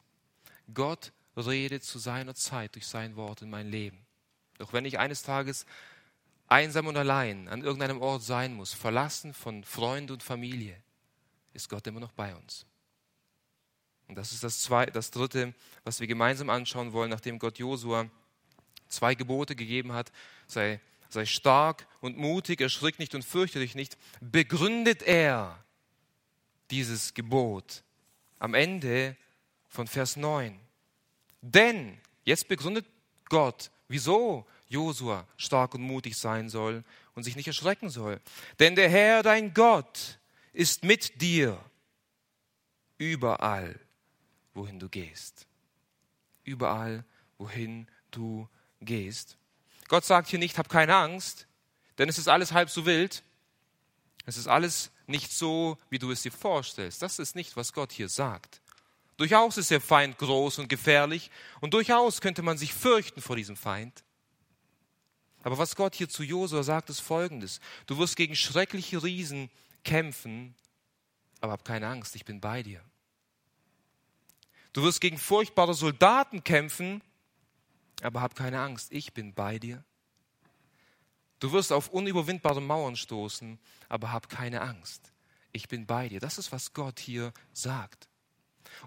Gott 0.74 1.12
redet 1.36 1.84
zu 1.84 1.98
seiner 1.98 2.34
Zeit 2.34 2.74
durch 2.74 2.86
sein 2.86 3.16
Wort 3.16 3.42
in 3.42 3.50
mein 3.50 3.68
Leben. 3.68 4.04
Doch 4.58 4.72
wenn 4.72 4.84
ich 4.84 4.98
eines 4.98 5.22
Tages 5.22 5.64
einsam 6.48 6.86
und 6.86 6.96
allein 6.96 7.48
an 7.48 7.62
irgendeinem 7.62 8.02
Ort 8.02 8.22
sein 8.22 8.54
muss, 8.54 8.74
verlassen 8.74 9.32
von 9.32 9.64
Freund 9.64 10.10
und 10.10 10.22
Familie, 10.22 10.76
ist 11.54 11.68
Gott 11.68 11.86
immer 11.86 12.00
noch 12.00 12.12
bei 12.12 12.34
uns. 12.34 12.66
Und 14.10 14.16
das 14.16 14.32
ist 14.32 14.42
das, 14.42 14.58
zwei, 14.58 14.86
das 14.86 15.12
Dritte, 15.12 15.54
was 15.84 16.00
wir 16.00 16.08
gemeinsam 16.08 16.50
anschauen 16.50 16.92
wollen, 16.92 17.10
nachdem 17.10 17.38
Gott 17.38 17.60
Josua 17.60 18.10
zwei 18.88 19.14
Gebote 19.14 19.54
gegeben 19.54 19.92
hat. 19.92 20.10
Sei, 20.48 20.80
sei 21.08 21.26
stark 21.26 21.86
und 22.00 22.18
mutig, 22.18 22.60
erschrick 22.60 22.98
nicht 22.98 23.14
und 23.14 23.24
fürchte 23.24 23.60
dich 23.60 23.76
nicht. 23.76 23.96
Begründet 24.20 25.04
er 25.04 25.62
dieses 26.72 27.14
Gebot 27.14 27.84
am 28.40 28.54
Ende 28.54 29.16
von 29.68 29.86
Vers 29.86 30.16
9. 30.16 30.58
Denn, 31.40 31.96
jetzt 32.24 32.48
begründet 32.48 32.86
Gott, 33.28 33.70
wieso 33.86 34.44
Josua 34.66 35.24
stark 35.36 35.72
und 35.76 35.82
mutig 35.82 36.16
sein 36.16 36.48
soll 36.48 36.82
und 37.14 37.22
sich 37.22 37.36
nicht 37.36 37.46
erschrecken 37.46 37.90
soll. 37.90 38.20
Denn 38.58 38.74
der 38.74 38.90
Herr, 38.90 39.22
dein 39.22 39.54
Gott, 39.54 40.18
ist 40.52 40.82
mit 40.82 41.22
dir 41.22 41.64
überall 42.98 43.78
wohin 44.54 44.78
du 44.78 44.88
gehst. 44.88 45.46
Überall, 46.44 47.04
wohin 47.38 47.88
du 48.10 48.48
gehst. 48.80 49.36
Gott 49.88 50.04
sagt 50.04 50.28
hier 50.28 50.38
nicht, 50.38 50.58
hab 50.58 50.68
keine 50.68 50.94
Angst, 50.94 51.46
denn 51.98 52.08
es 52.08 52.18
ist 52.18 52.28
alles 52.28 52.52
halb 52.52 52.70
so 52.70 52.86
wild. 52.86 53.22
Es 54.26 54.36
ist 54.36 54.46
alles 54.46 54.90
nicht 55.06 55.32
so, 55.32 55.78
wie 55.88 55.98
du 55.98 56.10
es 56.10 56.22
dir 56.22 56.32
vorstellst. 56.32 57.02
Das 57.02 57.18
ist 57.18 57.34
nicht, 57.34 57.56
was 57.56 57.72
Gott 57.72 57.92
hier 57.92 58.08
sagt. 58.08 58.60
Durchaus 59.16 59.58
ist 59.58 59.70
der 59.70 59.80
Feind 59.80 60.16
groß 60.18 60.60
und 60.60 60.68
gefährlich 60.68 61.30
und 61.60 61.74
durchaus 61.74 62.20
könnte 62.20 62.42
man 62.42 62.56
sich 62.56 62.72
fürchten 62.72 63.20
vor 63.20 63.36
diesem 63.36 63.56
Feind. 63.56 64.02
Aber 65.42 65.58
was 65.58 65.76
Gott 65.76 65.94
hier 65.94 66.08
zu 66.08 66.22
Josua 66.22 66.62
sagt, 66.62 66.90
ist 66.90 67.00
folgendes. 67.00 67.60
Du 67.86 67.98
wirst 67.98 68.16
gegen 68.16 68.34
schreckliche 68.34 69.02
Riesen 69.02 69.50
kämpfen, 69.84 70.54
aber 71.40 71.52
hab 71.52 71.64
keine 71.64 71.88
Angst, 71.88 72.14
ich 72.14 72.24
bin 72.24 72.40
bei 72.40 72.62
dir. 72.62 72.82
Du 74.72 74.82
wirst 74.82 75.00
gegen 75.00 75.18
furchtbare 75.18 75.74
Soldaten 75.74 76.44
kämpfen, 76.44 77.02
aber 78.02 78.20
hab 78.20 78.34
keine 78.34 78.60
Angst, 78.60 78.92
ich 78.92 79.12
bin 79.12 79.34
bei 79.34 79.58
dir. 79.58 79.84
Du 81.40 81.52
wirst 81.52 81.72
auf 81.72 81.88
unüberwindbare 81.88 82.60
Mauern 82.60 82.96
stoßen, 82.96 83.58
aber 83.88 84.12
hab 84.12 84.28
keine 84.28 84.60
Angst. 84.60 85.12
Ich 85.52 85.68
bin 85.68 85.86
bei 85.86 86.08
dir. 86.08 86.20
Das 86.20 86.38
ist, 86.38 86.52
was 86.52 86.72
Gott 86.74 87.00
hier 87.00 87.32
sagt. 87.52 88.08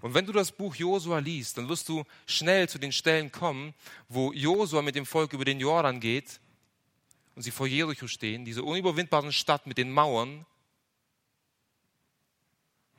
Und 0.02 0.13
wenn 0.13 0.26
du 0.26 0.32
das 0.32 0.52
Buch 0.52 0.76
Josua 0.76 1.19
liest, 1.19 1.58
dann 1.58 1.67
wirst 1.67 1.89
du 1.89 2.04
schnell 2.26 2.69
zu 2.69 2.78
den 2.78 2.91
Stellen 2.91 3.32
kommen, 3.32 3.74
wo 4.08 4.32
Josua 4.32 4.82
mit 4.82 4.96
dem 4.96 5.06
Volk 5.06 5.34
über 5.34 5.46
den 5.46 5.60
Jordan 5.60 6.00
geht 6.00 6.39
und 7.36 7.41
sie 7.41 7.52
vor 7.52 7.67
Jericho 7.67 8.08
stehen, 8.08 8.46
diese 8.46 8.63
unüberwindbaren 8.63 9.32
Stadt 9.32 9.67
mit 9.67 9.78
den 9.78 9.91
Mauern. 9.91 10.46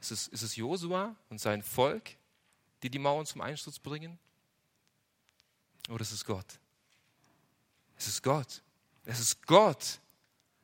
Ist 0.01 0.11
es, 0.11 0.29
ist 0.29 0.43
es 0.43 0.57
Josua 0.57 1.17
und 1.31 1.41
sein 1.41 1.63
Volk, 1.63 2.17
die 2.85 2.91
die 2.91 2.99
Mauern 2.99 3.25
zum 3.25 3.41
Einsturz 3.41 3.79
bringen? 3.79 4.19
Oder 5.89 6.03
ist 6.03 6.13
es 6.13 6.25
Gott? 6.25 6.47
Es 7.97 8.07
ist 8.07 8.23
Gott. 8.23 8.63
Es 9.07 9.21
ist 9.21 9.47
Gott, 9.47 10.01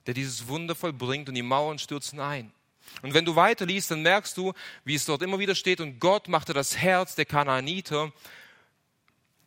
der 0.06 0.12
dieses 0.12 0.46
Wunder 0.46 0.74
vollbringt 0.74 1.30
und 1.30 1.34
die 1.34 1.42
Mauern 1.42 1.78
stürzen 1.78 2.20
ein. 2.20 2.52
Und 3.00 3.14
wenn 3.14 3.24
du 3.24 3.36
weiterliest, 3.36 3.90
dann 3.90 4.02
merkst 4.02 4.36
du, 4.36 4.52
wie 4.84 4.96
es 4.96 5.06
dort 5.06 5.22
immer 5.22 5.38
wieder 5.38 5.54
steht, 5.54 5.80
und 5.80 5.98
Gott 5.98 6.28
machte 6.28 6.52
das 6.52 6.76
Herz 6.76 7.14
der 7.14 7.24
Kanaaniter 7.24 8.12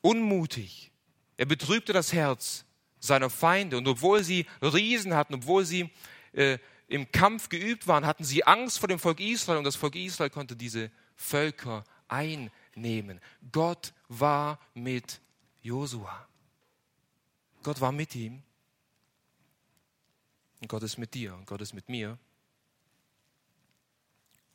unmutig. 0.01 0.91
Er 1.38 1.45
betrübte 1.45 1.93
das 1.93 2.12
Herz 2.12 2.65
seiner 2.99 3.29
Feinde. 3.29 3.77
Und 3.77 3.88
obwohl 3.88 4.23
sie 4.23 4.47
Riesen 4.62 5.13
hatten, 5.13 5.36
obwohl 5.36 5.65
sie 5.65 5.91
äh, 6.31 6.57
im 6.88 7.12
Kampf 7.12 7.49
geübt 7.49 7.88
waren, 7.88 8.07
hatten 8.07 8.23
sie 8.23 8.45
Angst 8.45 8.79
vor 8.79 8.88
dem 8.88 8.97
Volk 8.97 9.19
Israel 9.19 9.59
und 9.59 9.63
das 9.63 9.75
Volk 9.75 9.95
Israel 9.95 10.31
konnte 10.31 10.55
diese 10.55 10.89
Völker 11.15 11.83
einnehmen. 12.07 12.51
Gott 13.51 13.93
war 14.07 14.59
mit 14.73 15.21
Josua. 15.62 16.27
Gott 17.63 17.79
war 17.79 17.91
mit 17.91 18.15
ihm. 18.15 18.43
Und 20.62 20.67
Gott 20.67 20.83
ist 20.83 20.97
mit 20.97 21.13
dir 21.13 21.33
und 21.33 21.45
Gott 21.45 21.62
ist 21.62 21.73
mit 21.73 21.89
mir. 21.89 22.17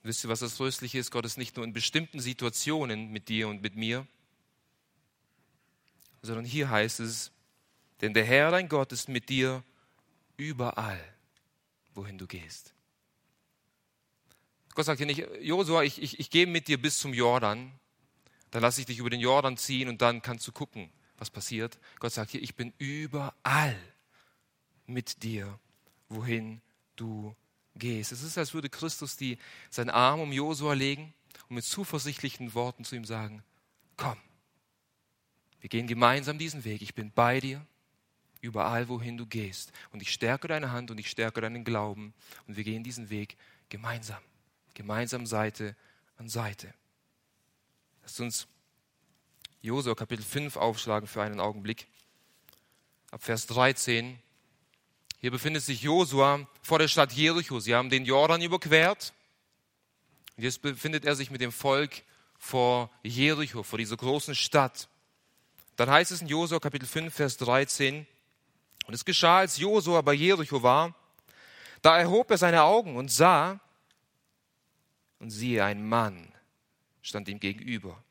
Wisst 0.02 0.24
ihr, 0.24 0.30
was 0.30 0.40
das 0.40 0.56
Tröstliche 0.56 0.98
ist? 0.98 1.10
Gott 1.10 1.26
ist 1.26 1.36
nicht 1.36 1.56
nur 1.56 1.64
in 1.64 1.72
bestimmten 1.72 2.20
Situationen 2.20 3.10
mit 3.10 3.28
dir 3.28 3.48
und 3.48 3.60
mit 3.60 3.76
mir, 3.76 4.06
sondern 6.22 6.44
hier 6.44 6.70
heißt 6.70 7.00
es, 7.00 7.30
denn 8.00 8.14
der 8.14 8.24
Herr, 8.24 8.50
dein 8.50 8.68
Gott, 8.68 8.92
ist 8.92 9.08
mit 9.08 9.28
dir 9.28 9.62
überall, 10.36 11.02
wohin 11.94 12.16
du 12.16 12.26
gehst. 12.26 12.72
Gott 14.74 14.86
sagt 14.86 14.98
hier 14.98 15.06
nicht, 15.06 15.26
Josua, 15.40 15.82
ich, 15.82 16.00
ich, 16.00 16.20
ich 16.20 16.30
gehe 16.30 16.46
mit 16.46 16.68
dir 16.68 16.80
bis 16.80 16.98
zum 16.98 17.12
Jordan, 17.12 17.72
dann 18.50 18.62
lasse 18.62 18.80
ich 18.80 18.86
dich 18.86 18.98
über 18.98 19.10
den 19.10 19.20
Jordan 19.20 19.56
ziehen 19.56 19.88
und 19.88 20.02
dann 20.02 20.22
kannst 20.22 20.46
du 20.46 20.52
gucken, 20.52 20.90
was 21.18 21.30
passiert. 21.30 21.78
Gott 21.98 22.12
sagt 22.12 22.30
hier, 22.30 22.42
ich 22.42 22.54
bin 22.54 22.72
überall 22.78 23.76
mit 24.86 25.22
dir, 25.22 25.58
wohin 26.08 26.60
du 26.96 27.34
gehst. 27.74 28.12
Es 28.12 28.22
ist, 28.22 28.38
als 28.38 28.54
würde 28.54 28.68
Christus 28.68 29.16
die, 29.16 29.38
seinen 29.70 29.90
Arm 29.90 30.20
um 30.20 30.32
Josua 30.32 30.72
legen 30.72 31.14
und 31.48 31.56
mit 31.56 31.64
zuversichtlichen 31.64 32.54
Worten 32.54 32.84
zu 32.84 32.96
ihm 32.96 33.04
sagen, 33.04 33.42
komm, 33.96 34.16
wir 35.60 35.68
gehen 35.68 35.86
gemeinsam 35.86 36.38
diesen 36.38 36.64
Weg, 36.64 36.82
ich 36.82 36.94
bin 36.94 37.10
bei 37.12 37.40
dir, 37.40 37.66
überall, 38.40 38.88
wohin 38.88 39.16
du 39.16 39.26
gehst. 39.26 39.72
Und 39.90 40.02
ich 40.02 40.12
stärke 40.12 40.48
deine 40.48 40.72
Hand 40.72 40.90
und 40.90 40.98
ich 40.98 41.10
stärke 41.10 41.40
deinen 41.40 41.64
Glauben. 41.64 42.14
Und 42.46 42.56
wir 42.56 42.64
gehen 42.64 42.84
diesen 42.84 43.10
Weg 43.10 43.36
gemeinsam. 43.68 44.22
Gemeinsam 44.74 45.26
Seite 45.26 45.76
an 46.16 46.28
Seite. 46.28 46.72
Lasst 48.08 48.20
uns 48.20 48.46
Josua 49.60 49.94
Kapitel 49.94 50.22
5 50.22 50.56
aufschlagen 50.56 51.06
für 51.06 51.20
einen 51.20 51.40
Augenblick. 51.40 51.88
Ab 53.10 53.22
Vers 53.22 53.46
13. 53.48 54.18
Hier 55.20 55.30
befindet 55.30 55.62
sich 55.62 55.82
Josua 55.82 56.48
vor 56.62 56.78
der 56.78 56.88
Stadt 56.88 57.12
Jericho. 57.12 57.60
Sie 57.60 57.74
haben 57.74 57.90
den 57.90 58.06
Jordan 58.06 58.40
überquert. 58.40 59.12
Jetzt 60.38 60.62
befindet 60.62 61.04
er 61.04 61.16
sich 61.16 61.30
mit 61.30 61.42
dem 61.42 61.52
Volk 61.52 62.02
vor 62.38 62.90
Jericho, 63.02 63.62
vor 63.62 63.78
dieser 63.78 63.98
großen 63.98 64.34
Stadt. 64.34 64.88
Dann 65.76 65.90
heißt 65.90 66.10
es 66.10 66.22
in 66.22 66.28
Josua 66.28 66.60
Kapitel 66.60 66.86
5, 66.86 67.12
Vers 67.12 67.36
13, 67.36 68.06
und 68.86 68.94
es 68.94 69.04
geschah, 69.04 69.40
als 69.40 69.58
Josua 69.58 70.00
bei 70.00 70.14
Jericho 70.14 70.62
war, 70.62 70.94
da 71.82 71.98
erhob 71.98 72.30
er 72.30 72.38
seine 72.38 72.62
Augen 72.62 72.96
und 72.96 73.12
sah, 73.12 73.60
und 75.18 75.28
siehe, 75.28 75.62
ein 75.62 75.86
Mann 75.86 76.27
stand 77.08 77.28
ihm 77.28 77.40
gegenüber 77.40 78.02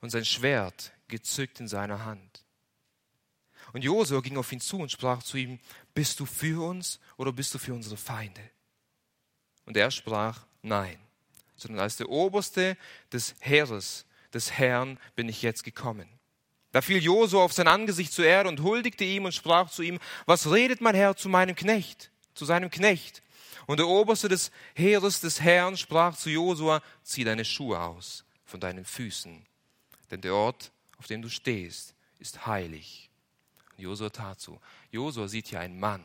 und 0.00 0.10
sein 0.10 0.24
Schwert 0.24 0.92
gezückt 1.08 1.60
in 1.60 1.68
seiner 1.68 2.04
Hand. 2.04 2.44
Und 3.72 3.82
Josua 3.82 4.20
ging 4.20 4.36
auf 4.36 4.52
ihn 4.52 4.60
zu 4.60 4.78
und 4.78 4.90
sprach 4.90 5.22
zu 5.22 5.36
ihm, 5.36 5.58
bist 5.94 6.20
du 6.20 6.26
für 6.26 6.66
uns 6.66 7.00
oder 7.16 7.32
bist 7.32 7.54
du 7.54 7.58
für 7.58 7.72
unsere 7.72 7.96
Feinde? 7.96 8.42
Und 9.64 9.76
er 9.76 9.90
sprach, 9.90 10.44
nein, 10.62 10.98
sondern 11.56 11.80
als 11.80 11.96
der 11.96 12.08
Oberste 12.08 12.76
des 13.12 13.34
Heeres 13.40 14.04
des 14.34 14.52
Herrn 14.52 14.98
bin 15.14 15.28
ich 15.28 15.42
jetzt 15.42 15.62
gekommen. 15.62 16.08
Da 16.72 16.80
fiel 16.80 17.02
Josua 17.02 17.44
auf 17.44 17.52
sein 17.52 17.68
Angesicht 17.68 18.12
zur 18.12 18.24
Erde 18.24 18.48
und 18.48 18.62
huldigte 18.62 19.04
ihm 19.04 19.26
und 19.26 19.32
sprach 19.32 19.70
zu 19.70 19.82
ihm, 19.82 19.98
was 20.26 20.50
redet 20.50 20.80
mein 20.80 20.94
Herr 20.94 21.16
zu 21.16 21.28
meinem 21.28 21.54
Knecht, 21.54 22.10
zu 22.34 22.44
seinem 22.44 22.70
Knecht? 22.70 23.22
Und 23.66 23.78
der 23.78 23.88
Oberste 23.88 24.28
des 24.28 24.50
Heeres 24.74 25.20
des 25.20 25.40
Herrn 25.40 25.76
sprach 25.76 26.16
zu 26.16 26.30
Josua, 26.30 26.82
zieh 27.02 27.24
deine 27.24 27.44
Schuhe 27.44 27.80
aus 27.80 28.24
von 28.44 28.60
deinen 28.60 28.84
Füßen, 28.84 29.44
denn 30.10 30.20
der 30.20 30.34
Ort, 30.34 30.72
auf 30.98 31.06
dem 31.06 31.22
du 31.22 31.28
stehst, 31.28 31.94
ist 32.18 32.46
heilig. 32.46 33.10
Und 33.76 33.84
Josua 33.84 34.10
tat 34.10 34.40
so. 34.40 34.60
Josua 34.90 35.28
sieht 35.28 35.48
hier 35.48 35.60
einen 35.60 35.80
Mann. 35.80 36.04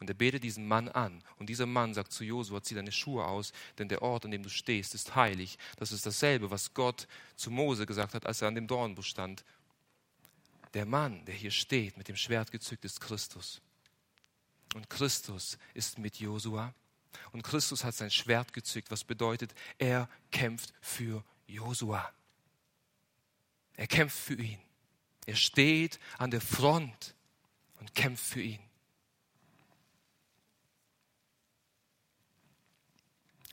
Und 0.00 0.08
er 0.10 0.14
betet 0.14 0.42
diesen 0.42 0.66
Mann 0.66 0.88
an. 0.88 1.22
Und 1.38 1.48
dieser 1.48 1.66
Mann 1.66 1.94
sagt 1.94 2.10
zu 2.10 2.24
Josua, 2.24 2.62
zieh 2.62 2.74
deine 2.74 2.90
Schuhe 2.90 3.24
aus, 3.24 3.52
denn 3.78 3.88
der 3.88 4.02
Ort, 4.02 4.24
an 4.24 4.32
dem 4.32 4.42
du 4.42 4.48
stehst, 4.48 4.94
ist 4.94 5.14
heilig. 5.14 5.58
Das 5.76 5.92
ist 5.92 6.06
dasselbe, 6.06 6.50
was 6.50 6.74
Gott 6.74 7.06
zu 7.36 7.50
Mose 7.50 7.86
gesagt 7.86 8.14
hat, 8.14 8.26
als 8.26 8.42
er 8.42 8.48
an 8.48 8.56
dem 8.56 8.66
Dornbusch 8.66 9.08
stand 9.08 9.44
der 10.74 10.86
Mann, 10.86 11.24
der 11.26 11.34
hier 11.34 11.50
steht, 11.50 11.96
mit 11.96 12.08
dem 12.08 12.16
Schwert 12.16 12.50
gezückt, 12.50 12.84
ist 12.84 13.00
Christus. 13.00 13.60
Und 14.74 14.88
Christus 14.88 15.58
ist 15.74 15.98
mit 15.98 16.18
Josua. 16.18 16.74
Und 17.32 17.42
Christus 17.42 17.84
hat 17.84 17.94
sein 17.94 18.10
Schwert 18.10 18.52
gezückt, 18.52 18.90
was 18.90 19.04
bedeutet, 19.04 19.54
er 19.78 20.08
kämpft 20.30 20.72
für 20.80 21.24
Josua. 21.46 22.10
Er 23.74 23.86
kämpft 23.86 24.18
für 24.18 24.34
ihn. 24.34 24.60
Er 25.26 25.36
steht 25.36 26.00
an 26.18 26.30
der 26.30 26.40
Front 26.40 27.14
und 27.80 27.94
kämpft 27.94 28.24
für 28.24 28.40
ihn. 28.40 28.60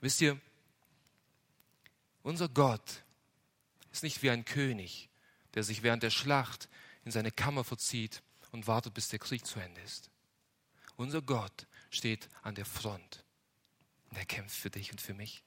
Wisst 0.02 0.22
ihr, 0.22 0.40
unser 2.24 2.48
Gott 2.48 3.04
ist 3.92 4.04
nicht 4.04 4.24
wie 4.24 4.30
ein 4.30 4.46
König, 4.46 5.10
der 5.54 5.64
sich 5.64 5.84
während 5.84 6.04
der 6.04 6.10
Schlacht 6.10 6.70
in 7.04 7.12
seine 7.12 7.32
Kammer 7.32 7.64
verzieht 7.64 8.22
und 8.52 8.68
wartet, 8.68 8.94
bis 8.94 9.10
der 9.10 9.20
Krieg 9.20 9.46
zu 9.46 9.60
Ende 9.60 9.82
ist. 9.82 10.10
Unser 11.00 11.22
Gott 11.22 11.66
steht 11.92 12.28
an 12.42 12.56
der 12.56 12.66
Front 12.66 13.24
und 14.10 14.18
er 14.18 14.26
kämpft 14.26 14.58
für 14.58 14.70
dich 14.70 14.92
und 14.92 15.00
für 15.00 15.14
mich. 15.14 15.46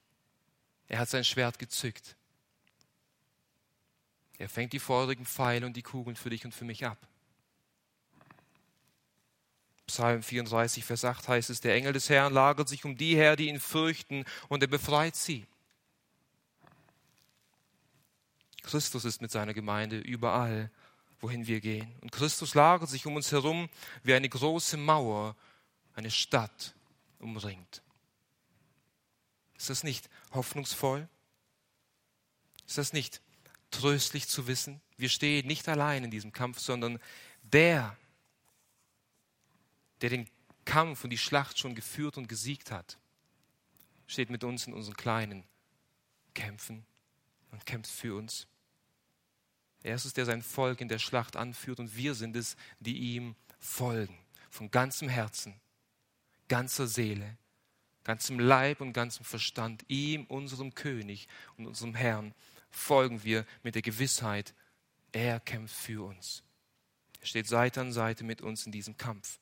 Er 0.88 0.98
hat 0.98 1.10
sein 1.10 1.24
Schwert 1.24 1.58
gezückt. 1.58 2.16
Er 4.38 4.48
fängt 4.48 4.72
die 4.72 4.78
feurigen 4.78 5.26
Pfeile 5.26 5.66
und 5.66 5.76
die 5.76 5.82
Kugeln 5.82 6.16
für 6.16 6.30
dich 6.30 6.46
und 6.46 6.54
für 6.54 6.64
mich 6.64 6.86
ab. 6.86 7.06
Psalm 9.86 10.22
34, 10.22 10.86
Vers 10.86 11.04
8 11.04 11.28
heißt 11.28 11.50
es, 11.50 11.60
der 11.60 11.74
Engel 11.74 11.92
des 11.92 12.08
Herrn 12.08 12.32
lagert 12.32 12.70
sich 12.70 12.86
um 12.86 12.96
die 12.96 13.14
her, 13.14 13.36
die 13.36 13.48
ihn 13.48 13.60
fürchten, 13.60 14.24
und 14.48 14.62
er 14.62 14.68
befreit 14.68 15.16
sie. 15.16 15.46
Christus 18.62 19.04
ist 19.04 19.20
mit 19.20 19.30
seiner 19.30 19.52
Gemeinde 19.52 19.98
überall 19.98 20.70
wohin 21.22 21.46
wir 21.46 21.60
gehen. 21.60 21.90
Und 22.00 22.12
Christus 22.12 22.54
lagert 22.54 22.90
sich 22.90 23.06
um 23.06 23.16
uns 23.16 23.32
herum 23.32 23.70
wie 24.02 24.12
eine 24.12 24.28
große 24.28 24.76
Mauer, 24.76 25.36
eine 25.94 26.10
Stadt 26.10 26.74
umringt. 27.18 27.82
Ist 29.56 29.70
das 29.70 29.84
nicht 29.84 30.10
hoffnungsvoll? 30.32 31.08
Ist 32.66 32.76
das 32.76 32.92
nicht 32.92 33.22
tröstlich 33.70 34.28
zu 34.28 34.48
wissen? 34.48 34.80
Wir 34.96 35.08
stehen 35.08 35.46
nicht 35.46 35.68
allein 35.68 36.04
in 36.04 36.10
diesem 36.10 36.32
Kampf, 36.32 36.58
sondern 36.58 36.98
der, 37.42 37.96
der 40.00 40.10
den 40.10 40.28
Kampf 40.64 41.04
und 41.04 41.10
die 41.10 41.18
Schlacht 41.18 41.58
schon 41.58 41.76
geführt 41.76 42.16
und 42.16 42.28
gesiegt 42.28 42.72
hat, 42.72 42.98
steht 44.08 44.30
mit 44.30 44.42
uns 44.42 44.66
in 44.66 44.74
unseren 44.74 44.96
kleinen 44.96 45.44
Kämpfen 46.34 46.84
und 47.52 47.64
kämpft 47.64 47.92
für 47.92 48.16
uns. 48.16 48.48
Er 49.82 49.96
ist 49.96 50.04
es, 50.04 50.12
der 50.12 50.26
sein 50.26 50.42
Volk 50.42 50.80
in 50.80 50.88
der 50.88 50.98
Schlacht 50.98 51.36
anführt 51.36 51.80
und 51.80 51.96
wir 51.96 52.14
sind 52.14 52.36
es, 52.36 52.56
die 52.78 52.96
ihm 52.96 53.34
folgen. 53.58 54.16
Von 54.48 54.70
ganzem 54.70 55.08
Herzen, 55.08 55.60
ganzer 56.48 56.86
Seele, 56.86 57.36
ganzem 58.04 58.38
Leib 58.38 58.80
und 58.80 58.92
ganzem 58.92 59.24
Verstand. 59.24 59.84
Ihm, 59.88 60.24
unserem 60.26 60.74
König 60.74 61.28
und 61.56 61.66
unserem 61.66 61.94
Herrn, 61.94 62.34
folgen 62.70 63.24
wir 63.24 63.44
mit 63.62 63.74
der 63.74 63.82
Gewissheit, 63.82 64.54
er 65.10 65.40
kämpft 65.40 65.74
für 65.74 66.06
uns. 66.06 66.42
Er 67.20 67.26
steht 67.26 67.46
Seite 67.46 67.80
an 67.80 67.92
Seite 67.92 68.24
mit 68.24 68.40
uns 68.40 68.66
in 68.66 68.72
diesem 68.72 68.96
Kampf. 68.96 69.38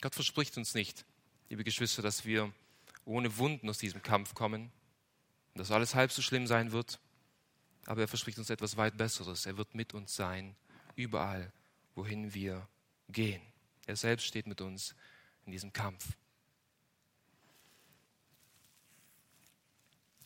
Gott 0.00 0.14
verspricht 0.14 0.56
uns 0.56 0.74
nicht, 0.74 1.04
liebe 1.48 1.64
Geschwister, 1.64 2.02
dass 2.02 2.24
wir 2.24 2.52
ohne 3.04 3.36
Wunden 3.38 3.68
aus 3.68 3.78
diesem 3.78 4.02
Kampf 4.02 4.34
kommen, 4.34 4.70
dass 5.54 5.70
alles 5.70 5.94
halb 5.94 6.12
so 6.12 6.22
schlimm 6.22 6.46
sein 6.46 6.72
wird 6.72 7.00
aber 7.88 8.02
er 8.02 8.08
verspricht 8.08 8.38
uns 8.38 8.50
etwas 8.50 8.76
weit 8.76 8.98
Besseres. 8.98 9.46
Er 9.46 9.56
wird 9.56 9.74
mit 9.74 9.94
uns 9.94 10.14
sein, 10.14 10.54
überall, 10.94 11.50
wohin 11.94 12.34
wir 12.34 12.68
gehen. 13.08 13.40
Er 13.86 13.96
selbst 13.96 14.26
steht 14.26 14.46
mit 14.46 14.60
uns 14.60 14.94
in 15.46 15.52
diesem 15.52 15.72
Kampf. 15.72 16.06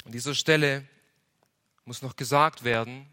An 0.04 0.10
dieser 0.10 0.34
Stelle 0.34 0.88
muss 1.84 2.02
noch 2.02 2.16
gesagt 2.16 2.64
werden, 2.64 3.06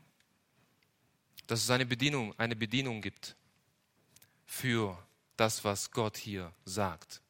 dass 1.46 1.62
es 1.62 1.70
eine 1.70 1.86
Bedienung, 1.86 2.34
eine 2.40 2.56
Bedienung 2.56 3.04
gibt 3.04 3.36
für 4.48 4.98
das, 5.38 5.64
was 5.64 5.92
Gott 5.92 6.18
hier 6.18 6.52
sagt. 6.66 7.22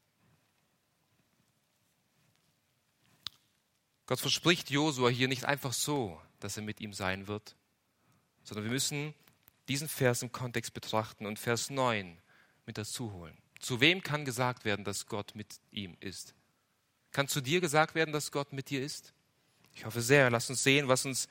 Gott 4.06 4.22
verspricht 4.22 4.70
Josua 4.70 5.10
hier 5.10 5.28
nicht 5.28 5.44
einfach 5.44 5.74
so, 5.74 6.22
dass 6.40 6.58
er 6.58 6.64
mit 6.64 6.82
ihm 6.82 6.94
sein 6.94 7.28
wird, 7.28 7.56
sondern 8.44 8.66
wir 8.66 8.72
müssen 8.72 9.14
diesen 9.68 9.88
Vers 9.88 10.22
im 10.22 10.32
Kontext 10.32 10.74
betrachten 10.74 11.26
und 11.26 11.40
Vers 11.40 11.70
9 11.70 12.18
mit 12.66 12.78
dazu 12.78 13.14
holen. 13.14 13.38
Zu 13.60 13.82
wem 13.82 14.02
kann 14.02 14.26
gesagt 14.26 14.66
werden, 14.66 14.86
dass 14.86 15.06
Gott 15.06 15.36
mit 15.36 15.60
ihm 15.72 15.98
ist? 16.00 16.34
Kann 17.12 17.28
zu 17.28 17.42
dir 17.42 17.62
gesagt 17.62 17.96
werden, 17.96 18.14
dass 18.14 18.32
Gott 18.32 18.54
mit 18.54 18.70
dir 18.70 18.82
ist? 18.82 19.14
Ich 19.76 19.86
hoffe 19.86 20.02
sehr. 20.02 20.30
Lass 20.30 20.50
uns 20.50 20.64
sehen, 20.64 20.88
was 20.88 21.06
uns 21.06 21.28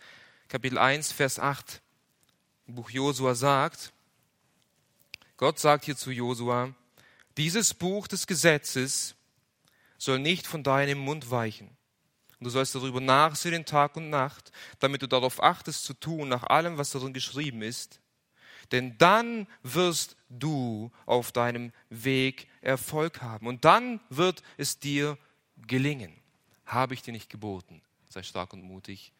Kapitel 0.48 0.78
1, 0.78 1.12
Vers 1.12 1.38
8 1.38 1.80
im 2.66 2.74
Buch 2.74 2.90
Josua 2.90 3.34
sagt. 3.34 3.92
Gott 5.36 5.58
sagt 5.58 5.84
hier 5.84 5.96
zu 5.96 6.10
Josua, 6.10 6.74
dieses 7.36 7.72
Buch 7.72 8.08
des 8.08 8.26
Gesetzes 8.26 9.14
soll 9.96 10.18
nicht 10.18 10.46
von 10.46 10.62
deinem 10.62 10.98
Mund 10.98 11.30
weichen. 11.30 11.77
Und 12.38 12.44
du 12.44 12.50
sollst 12.50 12.74
darüber 12.74 13.00
nachsehen 13.00 13.64
Tag 13.64 13.96
und 13.96 14.10
Nacht, 14.10 14.52
damit 14.78 15.02
du 15.02 15.06
darauf 15.06 15.42
achtest 15.42 15.84
zu 15.84 15.94
tun, 15.94 16.28
nach 16.28 16.44
allem, 16.44 16.78
was 16.78 16.90
darin 16.90 17.12
geschrieben 17.12 17.62
ist. 17.62 18.00
Denn 18.70 18.96
dann 18.98 19.46
wirst 19.62 20.16
du 20.28 20.92
auf 21.06 21.32
deinem 21.32 21.72
Weg 21.88 22.48
Erfolg 22.60 23.22
haben. 23.22 23.46
Und 23.46 23.64
dann 23.64 24.00
wird 24.10 24.42
es 24.56 24.78
dir 24.78 25.18
gelingen. 25.66 26.14
Habe 26.66 26.94
ich 26.94 27.02
dir 27.02 27.12
nicht 27.12 27.30
geboten? 27.30 27.82
Sei 28.08 28.22
stark 28.22 28.52
und 28.52 28.62
mutig, 28.62 29.12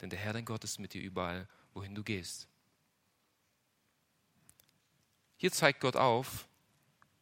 denn 0.00 0.10
der 0.10 0.18
Herr 0.18 0.32
dein 0.32 0.44
Gott 0.44 0.64
ist 0.64 0.78
mit 0.78 0.94
dir 0.94 1.02
überall, 1.02 1.48
wohin 1.74 1.94
du 1.94 2.02
gehst. 2.02 2.48
Hier 5.36 5.52
zeigt 5.52 5.80
Gott 5.80 5.96
auf, 5.96 6.46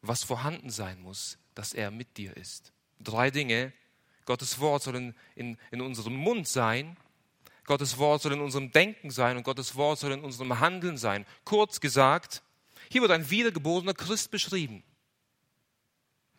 was 0.01 0.23
vorhanden 0.23 0.69
sein 0.69 1.01
muss, 1.01 1.37
dass 1.53 1.73
er 1.73 1.91
mit 1.91 2.17
dir 2.17 2.35
ist. 2.37 2.71
Drei 2.99 3.31
Dinge. 3.31 3.73
Gottes 4.25 4.59
Wort 4.59 4.83
soll 4.83 4.95
in, 4.95 5.15
in, 5.35 5.57
in 5.71 5.81
unserem 5.81 6.15
Mund 6.15 6.47
sein, 6.47 6.97
Gottes 7.65 7.97
Wort 7.97 8.21
soll 8.21 8.33
in 8.33 8.41
unserem 8.41 8.71
Denken 8.71 9.09
sein 9.09 9.37
und 9.37 9.43
Gottes 9.43 9.75
Wort 9.75 9.99
soll 9.99 10.11
in 10.11 10.23
unserem 10.23 10.59
Handeln 10.59 10.97
sein. 10.97 11.25
Kurz 11.45 11.79
gesagt, 11.79 12.43
hier 12.89 13.01
wird 13.01 13.11
ein 13.11 13.29
wiedergeborener 13.29 13.93
Christ 13.93 14.29
beschrieben. 14.29 14.83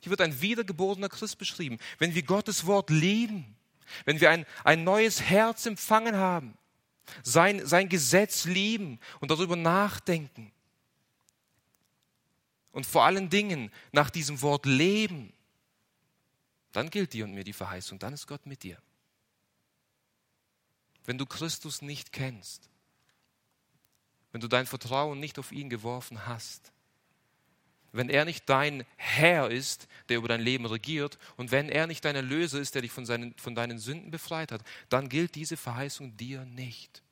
Hier 0.00 0.10
wird 0.10 0.20
ein 0.20 0.40
wiedergeborener 0.40 1.08
Christ 1.08 1.38
beschrieben. 1.38 1.78
Wenn 1.98 2.14
wir 2.14 2.22
Gottes 2.22 2.66
Wort 2.66 2.90
lieben, 2.90 3.56
wenn 4.04 4.20
wir 4.20 4.30
ein, 4.30 4.46
ein 4.62 4.84
neues 4.84 5.20
Herz 5.20 5.66
empfangen 5.66 6.16
haben, 6.16 6.56
sein, 7.22 7.66
sein 7.66 7.88
Gesetz 7.88 8.44
lieben 8.44 9.00
und 9.20 9.30
darüber 9.30 9.56
nachdenken 9.56 10.52
und 12.72 12.86
vor 12.86 13.04
allen 13.04 13.30
Dingen 13.30 13.72
nach 13.92 14.10
diesem 14.10 14.42
Wort 14.42 14.66
leben, 14.66 15.32
dann 16.76 16.90
gilt 16.90 17.14
dir 17.14 17.24
und 17.24 17.32
mir 17.32 17.42
die 17.42 17.54
Verheißung, 17.54 17.98
dann 17.98 18.12
ist 18.12 18.26
Gott 18.26 18.44
mit 18.44 18.62
dir. 18.62 18.76
Wenn 21.06 21.16
du 21.16 21.24
Christus 21.24 21.80
nicht 21.80 22.12
kennst, 22.12 22.68
wenn 24.30 24.42
du 24.42 24.46
dein 24.46 24.66
Vertrauen 24.66 25.18
nicht 25.18 25.38
auf 25.38 25.52
ihn 25.52 25.70
geworfen 25.70 26.26
hast, 26.26 26.72
wenn 27.92 28.10
er 28.10 28.26
nicht 28.26 28.46
dein 28.50 28.84
Herr 28.96 29.50
ist, 29.50 29.88
der 30.10 30.18
über 30.18 30.28
dein 30.28 30.42
Leben 30.42 30.66
regiert, 30.66 31.18
und 31.38 31.50
wenn 31.50 31.70
er 31.70 31.86
nicht 31.86 32.04
dein 32.04 32.14
Erlöser 32.14 32.60
ist, 32.60 32.74
der 32.74 32.82
dich 32.82 32.92
von, 32.92 33.06
seinen, 33.06 33.32
von 33.38 33.54
deinen 33.54 33.78
Sünden 33.78 34.10
befreit 34.10 34.52
hat, 34.52 34.60
dann 34.90 35.08
gilt 35.08 35.34
diese 35.34 35.56
Verheißung 35.56 36.14
dir 36.18 36.44
nicht. 36.44 37.02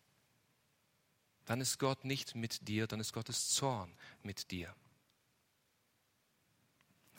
Dann 1.47 1.63
ist 1.63 1.79
Gott 1.79 2.05
nicht 2.05 2.35
mit 2.35 2.69
dir, 2.69 2.87
dann 2.87 3.01
ist 3.01 3.15
Gottes 3.15 3.49
Zorn 3.49 3.91
mit 4.23 4.51
dir. 4.51 4.75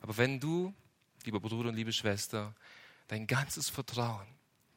Aber 0.02 0.16
wenn 0.18 0.40
du, 0.40 0.76
lieber 1.26 1.40
Bruder 1.40 1.70
und 1.70 1.76
liebe 1.76 1.94
Schwester, 1.94 2.54
dein 3.08 3.28
ganzes 3.28 3.70
Vertrauen, 3.70 4.28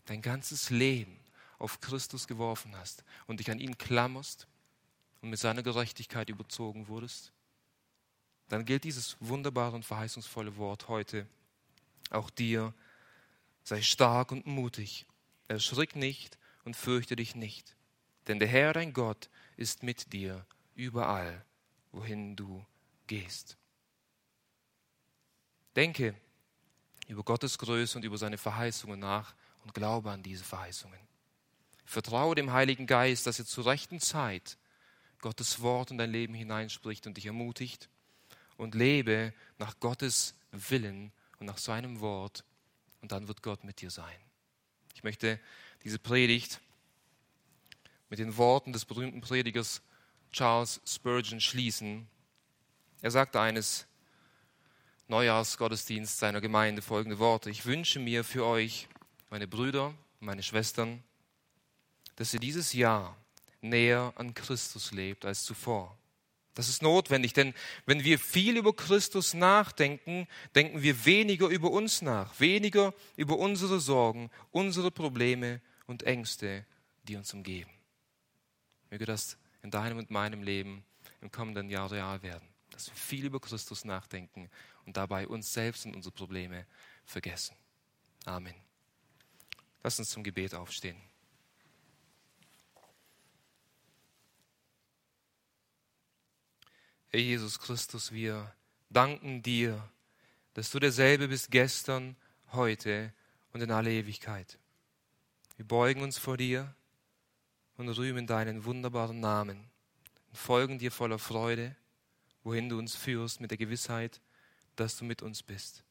dein 0.06 0.22
ganzes 0.22 0.70
Leben 0.70 1.18
auf 1.58 1.80
Christus 1.80 2.26
geworfen 2.26 2.76
hast 2.76 3.04
und 3.26 3.40
dich 3.40 3.50
an 3.50 3.58
ihn 3.58 3.78
klammerst 3.78 4.46
und 5.20 5.30
mit 5.30 5.38
seiner 5.38 5.62
Gerechtigkeit 5.62 6.28
überzogen 6.28 6.88
wurdest, 6.88 7.32
dann 8.48 8.64
gilt 8.64 8.84
dieses 8.84 9.16
wunderbare 9.20 9.76
und 9.76 9.84
verheißungsvolle 9.84 10.56
Wort 10.56 10.88
heute 10.88 11.26
auch 12.10 12.30
dir. 12.30 12.72
Sei 13.62 13.82
stark 13.82 14.32
und 14.32 14.46
mutig, 14.46 15.06
erschrick 15.48 15.94
nicht 15.94 16.38
und 16.64 16.74
fürchte 16.74 17.16
dich 17.16 17.34
nicht, 17.34 17.76
denn 18.26 18.38
der 18.38 18.48
Herr 18.48 18.72
dein 18.72 18.94
Gott 18.94 19.28
ist 19.56 19.82
mit 19.82 20.12
dir 20.12 20.46
überall, 20.74 21.44
wohin 21.92 22.36
du 22.36 22.64
gehst. 23.06 23.58
Denke 25.76 26.14
über 27.08 27.24
Gottes 27.24 27.58
Größe 27.58 27.98
und 27.98 28.04
über 28.04 28.18
seine 28.18 28.38
Verheißungen 28.38 29.00
nach 29.00 29.34
und 29.64 29.74
glaube 29.74 30.10
an 30.10 30.22
diese 30.22 30.44
Verheißungen. 30.44 31.00
Vertraue 31.84 32.34
dem 32.34 32.52
Heiligen 32.52 32.86
Geist, 32.86 33.26
dass 33.26 33.38
er 33.38 33.46
zur 33.46 33.66
rechten 33.66 33.98
Zeit 33.98 34.58
Gottes 35.20 35.60
Wort 35.60 35.90
in 35.90 35.98
dein 35.98 36.12
Leben 36.12 36.34
hineinspricht 36.34 37.06
und 37.06 37.16
dich 37.16 37.26
ermutigt 37.26 37.88
und 38.56 38.74
lebe 38.74 39.32
nach 39.58 39.80
Gottes 39.80 40.34
Willen 40.52 41.12
und 41.40 41.46
nach 41.46 41.58
seinem 41.58 42.00
Wort 42.00 42.44
und 43.00 43.10
dann 43.10 43.26
wird 43.26 43.42
Gott 43.42 43.64
mit 43.64 43.80
dir 43.80 43.90
sein. 43.90 44.18
Ich 44.94 45.02
möchte 45.02 45.40
diese 45.84 45.98
Predigt 45.98 46.60
mit 48.10 48.18
den 48.18 48.36
Worten 48.36 48.72
des 48.72 48.84
berühmten 48.84 49.20
Predigers 49.20 49.82
Charles 50.30 50.80
Spurgeon 50.84 51.40
schließen. 51.40 52.06
Er 53.00 53.10
sagte 53.10 53.40
eines 53.40 53.86
Neujahrsgottesdienst 55.08 56.18
seiner 56.18 56.42
Gemeinde 56.42 56.82
folgende 56.82 57.18
Worte. 57.18 57.48
Ich 57.48 57.64
wünsche 57.64 57.98
mir 57.98 58.24
für 58.24 58.44
euch, 58.44 58.88
meine 59.30 59.48
Brüder, 59.48 59.94
meine 60.20 60.42
Schwestern, 60.42 61.02
dass 62.16 62.34
ihr 62.34 62.40
dieses 62.40 62.74
Jahr 62.74 63.16
näher 63.62 64.12
an 64.16 64.34
Christus 64.34 64.92
lebt 64.92 65.24
als 65.24 65.44
zuvor. 65.44 65.96
Das 66.54 66.68
ist 66.68 66.82
notwendig, 66.82 67.32
denn 67.32 67.54
wenn 67.86 68.04
wir 68.04 68.18
viel 68.18 68.56
über 68.56 68.74
Christus 68.74 69.32
nachdenken, 69.32 70.26
denken 70.54 70.82
wir 70.82 71.06
weniger 71.06 71.46
über 71.46 71.70
uns 71.70 72.02
nach, 72.02 72.38
weniger 72.38 72.92
über 73.16 73.38
unsere 73.38 73.80
Sorgen, 73.80 74.30
unsere 74.50 74.90
Probleme 74.90 75.62
und 75.86 76.02
Ängste, 76.02 76.66
die 77.04 77.16
uns 77.16 77.32
umgeben. 77.32 77.70
Möge 78.90 79.06
das 79.06 79.38
in 79.62 79.70
deinem 79.70 79.98
und 79.98 80.10
meinem 80.10 80.42
Leben 80.42 80.84
im 81.20 81.30
kommenden 81.30 81.70
Jahr 81.70 81.90
real 81.90 82.22
werden, 82.22 82.46
dass 82.72 82.88
wir 82.88 82.96
viel 82.96 83.24
über 83.24 83.40
Christus 83.40 83.84
nachdenken 83.84 84.50
und 84.88 84.96
dabei 84.96 85.28
uns 85.28 85.52
selbst 85.52 85.84
und 85.84 85.94
unsere 85.94 86.14
Probleme 86.14 86.66
vergessen. 87.04 87.54
Amen. 88.24 88.54
Lass 89.82 89.98
uns 89.98 90.08
zum 90.08 90.24
Gebet 90.24 90.54
aufstehen. 90.54 90.96
Herr 97.08 97.20
Jesus 97.20 97.58
Christus, 97.58 98.12
wir 98.12 98.54
danken 98.88 99.42
dir, 99.42 99.90
dass 100.54 100.70
du 100.70 100.78
derselbe 100.78 101.28
bist 101.28 101.50
gestern, 101.50 102.16
heute 102.52 103.12
und 103.52 103.60
in 103.60 103.70
alle 103.70 103.90
Ewigkeit. 103.92 104.58
Wir 105.56 105.66
beugen 105.66 106.00
uns 106.00 106.16
vor 106.16 106.38
dir 106.38 106.74
und 107.76 107.90
rühmen 107.90 108.26
deinen 108.26 108.64
wunderbaren 108.64 109.20
Namen 109.20 109.70
und 110.28 110.38
folgen 110.38 110.78
dir 110.78 110.90
voller 110.90 111.18
Freude, 111.18 111.76
wohin 112.42 112.70
du 112.70 112.78
uns 112.78 112.96
führst 112.96 113.42
mit 113.42 113.50
der 113.50 113.58
Gewissheit, 113.58 114.22
dass 114.80 114.96
du 114.96 115.04
mit 115.04 115.22
uns 115.22 115.42
bist. 115.42 115.84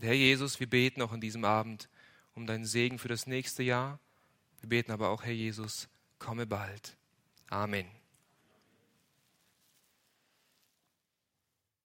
Herr 0.00 0.12
Jesus, 0.12 0.60
wir 0.60 0.68
beten 0.68 1.02
auch 1.02 1.12
an 1.12 1.20
diesem 1.20 1.44
Abend 1.44 1.88
um 2.34 2.46
deinen 2.46 2.66
Segen 2.66 2.98
für 2.98 3.08
das 3.08 3.26
nächste 3.26 3.62
Jahr. 3.62 3.98
Wir 4.60 4.68
beten 4.68 4.92
aber 4.92 5.08
auch, 5.08 5.22
Herr 5.22 5.32
Jesus, 5.32 5.88
komme 6.18 6.46
bald. 6.46 6.96
Amen. 7.48 7.86